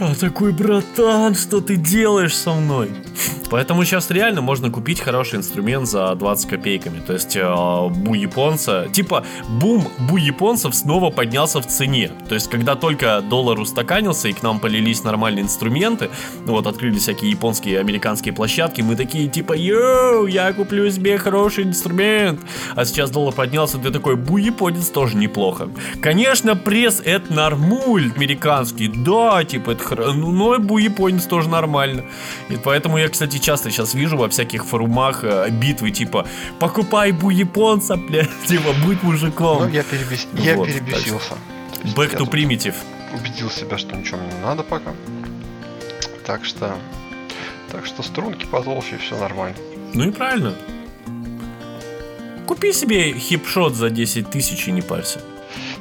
Я 0.00 0.14
такой, 0.14 0.52
братан, 0.52 1.34
что 1.34 1.60
ты 1.60 1.76
делаешь 1.76 2.36
со 2.36 2.54
мной? 2.54 2.90
Поэтому 3.52 3.84
сейчас 3.84 4.10
реально 4.10 4.40
можно 4.40 4.70
купить 4.70 5.00
хороший 5.00 5.38
инструмент 5.38 5.86
за 5.86 6.14
20 6.14 6.48
копейками. 6.48 7.00
То 7.00 7.12
есть 7.12 7.36
э, 7.36 7.88
бу 7.88 8.14
японца, 8.14 8.88
типа 8.90 9.26
бум 9.46 9.86
бу 10.08 10.16
японцев 10.16 10.74
снова 10.74 11.10
поднялся 11.10 11.60
в 11.60 11.66
цене. 11.66 12.10
То 12.30 12.34
есть 12.34 12.48
когда 12.48 12.76
только 12.76 13.20
доллар 13.20 13.60
устаканился 13.60 14.28
и 14.28 14.32
к 14.32 14.42
нам 14.42 14.58
полились 14.58 15.04
нормальные 15.04 15.42
инструменты, 15.42 16.08
вот 16.46 16.66
открылись 16.66 17.02
всякие 17.02 17.30
японские 17.30 17.78
американские 17.78 18.32
площадки, 18.32 18.80
мы 18.80 18.96
такие 18.96 19.28
типа, 19.28 19.52
йоу, 19.52 20.26
я 20.26 20.50
куплю 20.54 20.90
себе 20.90 21.18
хороший 21.18 21.64
инструмент. 21.64 22.40
А 22.74 22.86
сейчас 22.86 23.10
доллар 23.10 23.34
поднялся, 23.34 23.76
ты 23.76 23.90
такой, 23.90 24.16
бу 24.16 24.38
японец 24.38 24.88
тоже 24.88 25.18
неплохо. 25.18 25.68
Конечно, 26.00 26.56
пресс 26.56 27.02
это 27.04 27.30
нормуль 27.30 28.12
американский, 28.16 28.88
да, 28.88 29.44
типа 29.44 29.71
это 29.72 29.84
хорошо, 29.84 30.12
ну, 30.12 30.30
но 30.30 30.58
бу 30.58 30.78
японец 30.78 31.24
тоже 31.24 31.48
нормально. 31.48 32.04
И 32.48 32.56
поэтому 32.56 32.98
я, 32.98 33.08
кстати, 33.08 33.38
часто 33.38 33.70
сейчас 33.70 33.94
вижу 33.94 34.16
во 34.16 34.28
всяких 34.28 34.64
форумах 34.64 35.24
э, 35.24 35.50
битвы, 35.50 35.90
типа, 35.90 36.26
покупай 36.58 37.12
бу 37.12 37.30
японца, 37.30 37.96
бля, 37.96 38.26
типа, 38.46 38.72
будь 38.84 39.02
мужиком. 39.02 39.64
Ну, 39.64 39.68
я, 39.68 39.82
перебес... 39.82 40.26
Вот, 40.32 40.44
я 40.44 40.56
перебесился. 40.56 41.34
Back 41.96 42.16
to 42.16 42.30
primitive. 42.30 42.74
убедил 43.14 43.50
себя, 43.50 43.78
что 43.78 43.96
ничего 43.96 44.18
мне 44.18 44.32
не 44.32 44.40
надо 44.40 44.62
пока. 44.62 44.92
Так 46.24 46.44
что... 46.44 46.76
Так 47.70 47.86
что 47.86 48.02
струнки 48.02 48.44
потолще, 48.46 48.98
все 48.98 49.16
нормально. 49.16 49.56
Ну 49.94 50.08
и 50.08 50.10
правильно. 50.10 50.54
Купи 52.46 52.72
себе 52.72 53.14
хипшот 53.14 53.74
за 53.74 53.88
10 53.88 54.30
тысяч 54.30 54.68
и 54.68 54.72
не 54.72 54.82
парься. 54.82 55.20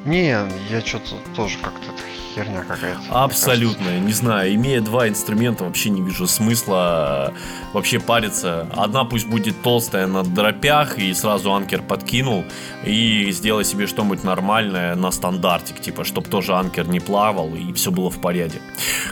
Не, 0.05 0.47
я 0.69 0.81
что-то 0.81 1.15
тоже 1.35 1.57
как-то 1.61 1.91
херня 2.36 2.63
какая-то. 2.63 3.01
Абсолютно, 3.09 3.99
не 3.99 4.13
знаю, 4.13 4.53
имея 4.55 4.82
два 4.82 5.07
инструмента, 5.07 5.63
вообще 5.63 5.89
не 5.89 6.01
вижу 6.01 6.27
смысла 6.27 7.34
э, 7.34 7.73
вообще 7.73 7.99
париться. 7.99 8.67
Одна 8.75 9.03
пусть 9.05 9.27
будет 9.27 9.61
толстая 9.61 10.07
на 10.07 10.23
дропях 10.23 10.97
и 10.99 11.13
сразу 11.13 11.51
анкер 11.53 11.82
подкинул 11.82 12.43
и 12.86 13.32
сделай 13.32 13.65
себе 13.65 13.88
что-нибудь 13.88 14.23
нормальное 14.23 14.95
на 14.95 15.11
стандартик, 15.11 15.82
типа, 15.82 16.03
чтобы 16.03 16.27
тоже 16.27 16.53
анкер 16.53 16.88
не 16.88 16.99
плавал 16.99 17.49
и 17.55 17.73
все 17.73 17.91
было 17.91 18.09
в 18.09 18.19
порядке. 18.21 18.59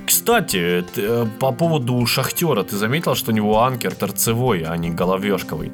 Кстати, 0.05 0.85
э, 0.95 1.25
по 1.39 1.51
поводу 1.51 2.05
шахтера, 2.05 2.63
ты 2.63 2.77
заметил, 2.77 3.15
что 3.15 3.31
у 3.31 3.35
него 3.35 3.61
анкер 3.63 3.93
торцевой, 3.95 4.63
а 4.63 4.77
не 4.77 4.89
головешковый? 4.89 5.71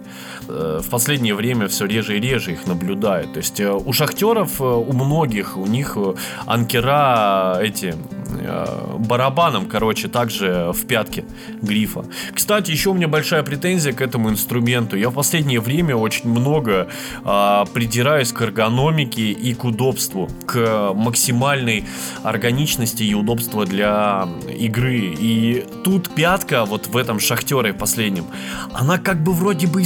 Э, 0.48 0.82
В 0.84 0.90
последнее 0.90 1.36
время 1.36 1.68
все 1.68 1.86
реже 1.86 2.18
и 2.18 2.20
реже 2.20 2.54
их 2.54 2.68
наблюдаю. 2.68 3.28
То 3.28 3.38
есть 3.38 3.60
у 3.60 3.94
шахтеров, 3.94 4.62
у 4.62 4.94
многих, 4.94 5.58
у 5.58 5.66
них 5.66 5.98
анкера 6.46 7.35
эти 7.62 7.96
э, 8.42 8.96
барабаном, 9.00 9.66
короче, 9.66 10.08
также 10.08 10.72
в 10.74 10.86
пятке 10.86 11.26
грифа. 11.62 12.06
Кстати, 12.34 12.72
еще 12.72 12.90
у 12.90 12.94
меня 12.94 13.08
большая 13.08 13.44
претензия 13.44 13.94
к 13.94 14.02
этому 14.02 14.30
инструменту. 14.30 14.98
Я 14.98 15.10
в 15.10 15.14
последнее 15.14 15.60
время 15.60 15.96
очень 15.96 16.30
много 16.30 16.88
а, 17.24 17.66
придираюсь 17.66 18.32
к 18.32 18.42
эргономике 18.42 19.32
и 19.32 19.54
к 19.54 19.64
удобству, 19.64 20.30
к 20.46 20.94
максимальной 20.94 21.86
органичности 22.24 23.04
и 23.04 23.14
удобству 23.14 23.66
для 23.66 24.28
игры. 24.58 25.16
И 25.18 25.66
тут 25.84 26.10
пятка 26.10 26.66
вот 26.66 26.88
в 26.88 26.98
этом 26.98 27.20
шахтере 27.20 27.74
последнем, 27.74 28.26
она 28.74 28.98
как 28.98 29.24
бы 29.24 29.34
вроде 29.34 29.68
бы 29.68 29.82
и 29.82 29.86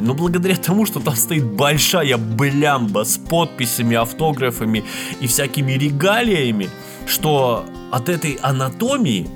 но 0.00 0.14
благодаря 0.14 0.56
тому, 0.56 0.86
что 0.86 1.00
там 1.00 1.16
стоит 1.16 1.44
большая 1.44 2.16
блямба 2.16 3.04
с 3.04 3.18
подписями, 3.18 3.96
автографами 3.96 4.84
и 5.20 5.26
всякими 5.26 5.72
регалиями, 5.72 6.68
что 7.06 7.64
от 7.90 8.08
этой 8.08 8.38
анатомии 8.42 9.28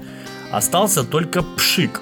остался 0.50 1.04
только 1.04 1.42
пшик. 1.42 2.00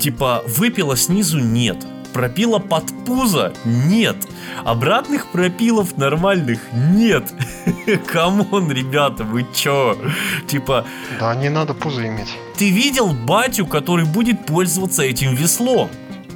Типа 0.00 0.42
выпила 0.46 0.96
снизу 0.96 1.38
нет, 1.38 1.76
пропила 2.12 2.58
под 2.58 2.84
пузо 3.04 3.52
нет, 3.64 4.16
обратных 4.64 5.30
пропилов 5.30 5.96
нормальных 5.96 6.60
нет. 6.72 7.32
Come 8.06 8.43
on, 8.43 8.70
ребята, 8.70 9.24
вы 9.24 9.46
чё? 9.54 9.96
Типа. 10.46 10.84
Да, 11.20 11.34
не 11.34 11.48
надо 11.48 11.74
пузо 11.74 12.06
иметь. 12.06 12.28
ты 12.56 12.70
видел 12.70 13.12
батю, 13.12 13.66
который 13.66 14.04
будет 14.04 14.46
пользоваться 14.46 15.02
этим 15.02 15.34
веслом? 15.34 15.90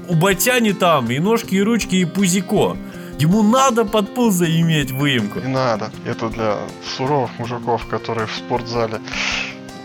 У 0.09 0.15
батяни 0.15 0.73
там 0.73 1.11
и 1.11 1.19
ножки, 1.19 1.55
и 1.55 1.63
ручки, 1.63 1.97
и 1.97 2.05
пузико. 2.07 2.77
Ему 3.19 3.43
надо 3.43 3.85
под 3.85 4.15
пузо 4.15 4.47
иметь 4.47 4.93
выемку. 4.93 5.41
Не 5.41 5.49
надо. 5.49 5.91
Это 6.07 6.29
для 6.29 6.59
суровых 6.97 7.31
мужиков, 7.39 7.85
которые 7.87 8.29
в 8.29 8.33
спортзале 8.33 9.01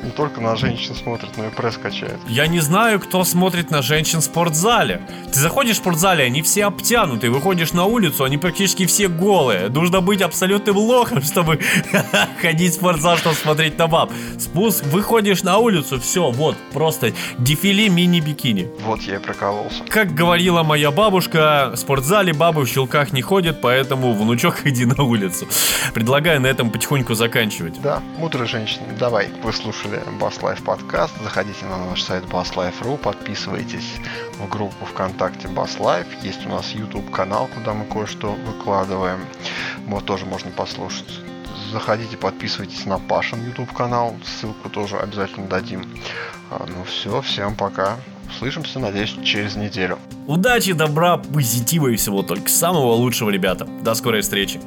не 0.04 0.12
только 0.12 0.42
на 0.42 0.56
женщин 0.56 0.96
смотрят, 0.96 1.38
но 1.38 1.48
и 1.48 1.50
пресс 1.50 1.78
качают. 1.78 2.20
Я 2.28 2.48
не 2.48 2.60
знаю, 2.60 3.00
кто 3.00 3.24
смотрит 3.24 3.72
на 3.72 3.82
женщин 3.82 4.20
в 4.20 4.24
спортзале. 4.24 5.02
Ты 5.32 5.40
заходишь 5.40 5.78
в 5.78 5.80
спортзале, 5.80 6.26
они 6.26 6.42
все 6.42 6.66
обтянуты. 6.66 7.30
Выходишь 7.30 7.74
на 7.74 7.86
улицу, 7.86 8.24
они 8.26 8.38
практически 8.38 8.86
все 8.86 9.08
голые. 9.08 9.70
Нужно 9.70 10.02
быть 10.02 10.22
абсолютным 10.22 10.78
лохом, 10.78 11.22
чтобы 11.24 11.60
ходить 12.42 12.74
в 12.74 12.76
спортзал, 12.76 13.18
чтобы 13.18 13.36
смотреть 13.36 13.78
на 13.78 13.88
баб. 13.88 14.12
Спуск, 14.38 14.84
выходишь 14.86 15.44
на 15.44 15.58
улицу, 15.58 16.00
все, 16.00 16.32
вот, 16.32 16.58
просто 16.74 17.14
дефиле 17.38 17.90
мини-бикини. 17.90 18.70
Вот 18.82 19.02
я 19.02 19.16
и 19.16 19.20
прокололся. 19.20 19.84
Как 19.88 20.14
говорила 20.14 20.64
моя 20.64 20.92
бабушка, 20.92 21.72
в 21.74 21.78
спортзале 21.78 22.34
бабы 22.34 22.66
в 22.66 22.68
щелках 22.68 23.14
не 23.14 23.22
ходят, 23.22 23.62
поэтому, 23.62 24.14
внучок, 24.14 24.62
иди 24.66 24.86
на 24.86 25.02
улицу. 25.04 25.48
Предлагаю 25.94 26.42
на 26.42 26.48
этом 26.48 26.70
потихоньку 26.70 27.14
заканчивать. 27.14 27.82
Да, 27.82 28.02
мудрые 28.18 28.48
женщины. 28.48 28.84
Давай, 29.00 29.30
вы 29.44 29.54
слушали 29.54 29.93
Bass 30.20 30.42
Life 30.42 30.64
подкаст. 30.64 31.14
Заходите 31.24 31.66
на 31.66 31.78
наш 31.86 32.04
сайт 32.04 32.24
basslife.ru, 32.26 32.98
подписывайтесь 32.98 33.96
в 34.40 34.50
группу 34.50 34.86
ВКонтакте 34.86 35.48
Bass 35.48 35.78
Life. 35.80 36.08
Есть 36.24 36.46
у 36.46 36.50
нас 36.50 36.72
YouTube 36.72 37.10
канал, 37.12 37.50
куда 37.54 37.74
мы 37.74 37.86
кое-что 37.86 38.32
выкладываем. 38.32 39.20
Вот 39.88 40.06
тоже 40.06 40.26
можно 40.26 40.52
послушать. 40.52 41.20
Заходите, 41.72 42.18
подписывайтесь 42.18 42.86
на 42.86 43.00
Пашин 43.00 43.44
YouTube 43.46 43.74
канал. 43.74 44.16
Ссылку 44.26 44.70
тоже 44.70 44.98
обязательно 44.98 45.48
дадим. 45.48 45.86
А, 46.52 46.66
ну 46.68 46.84
все, 46.84 47.22
всем 47.22 47.56
пока. 47.56 47.98
Услышимся, 48.30 48.80
надеюсь, 48.80 49.16
через 49.24 49.56
неделю. 49.56 50.00
Удачи, 50.28 50.74
добра, 50.74 51.18
позитива 51.18 51.88
и 51.88 51.96
всего 51.96 52.24
только 52.24 52.50
самого 52.50 52.94
лучшего, 52.94 53.30
ребята. 53.30 53.66
До 53.66 53.94
скорой 53.94 54.22
встречи. 54.22 54.60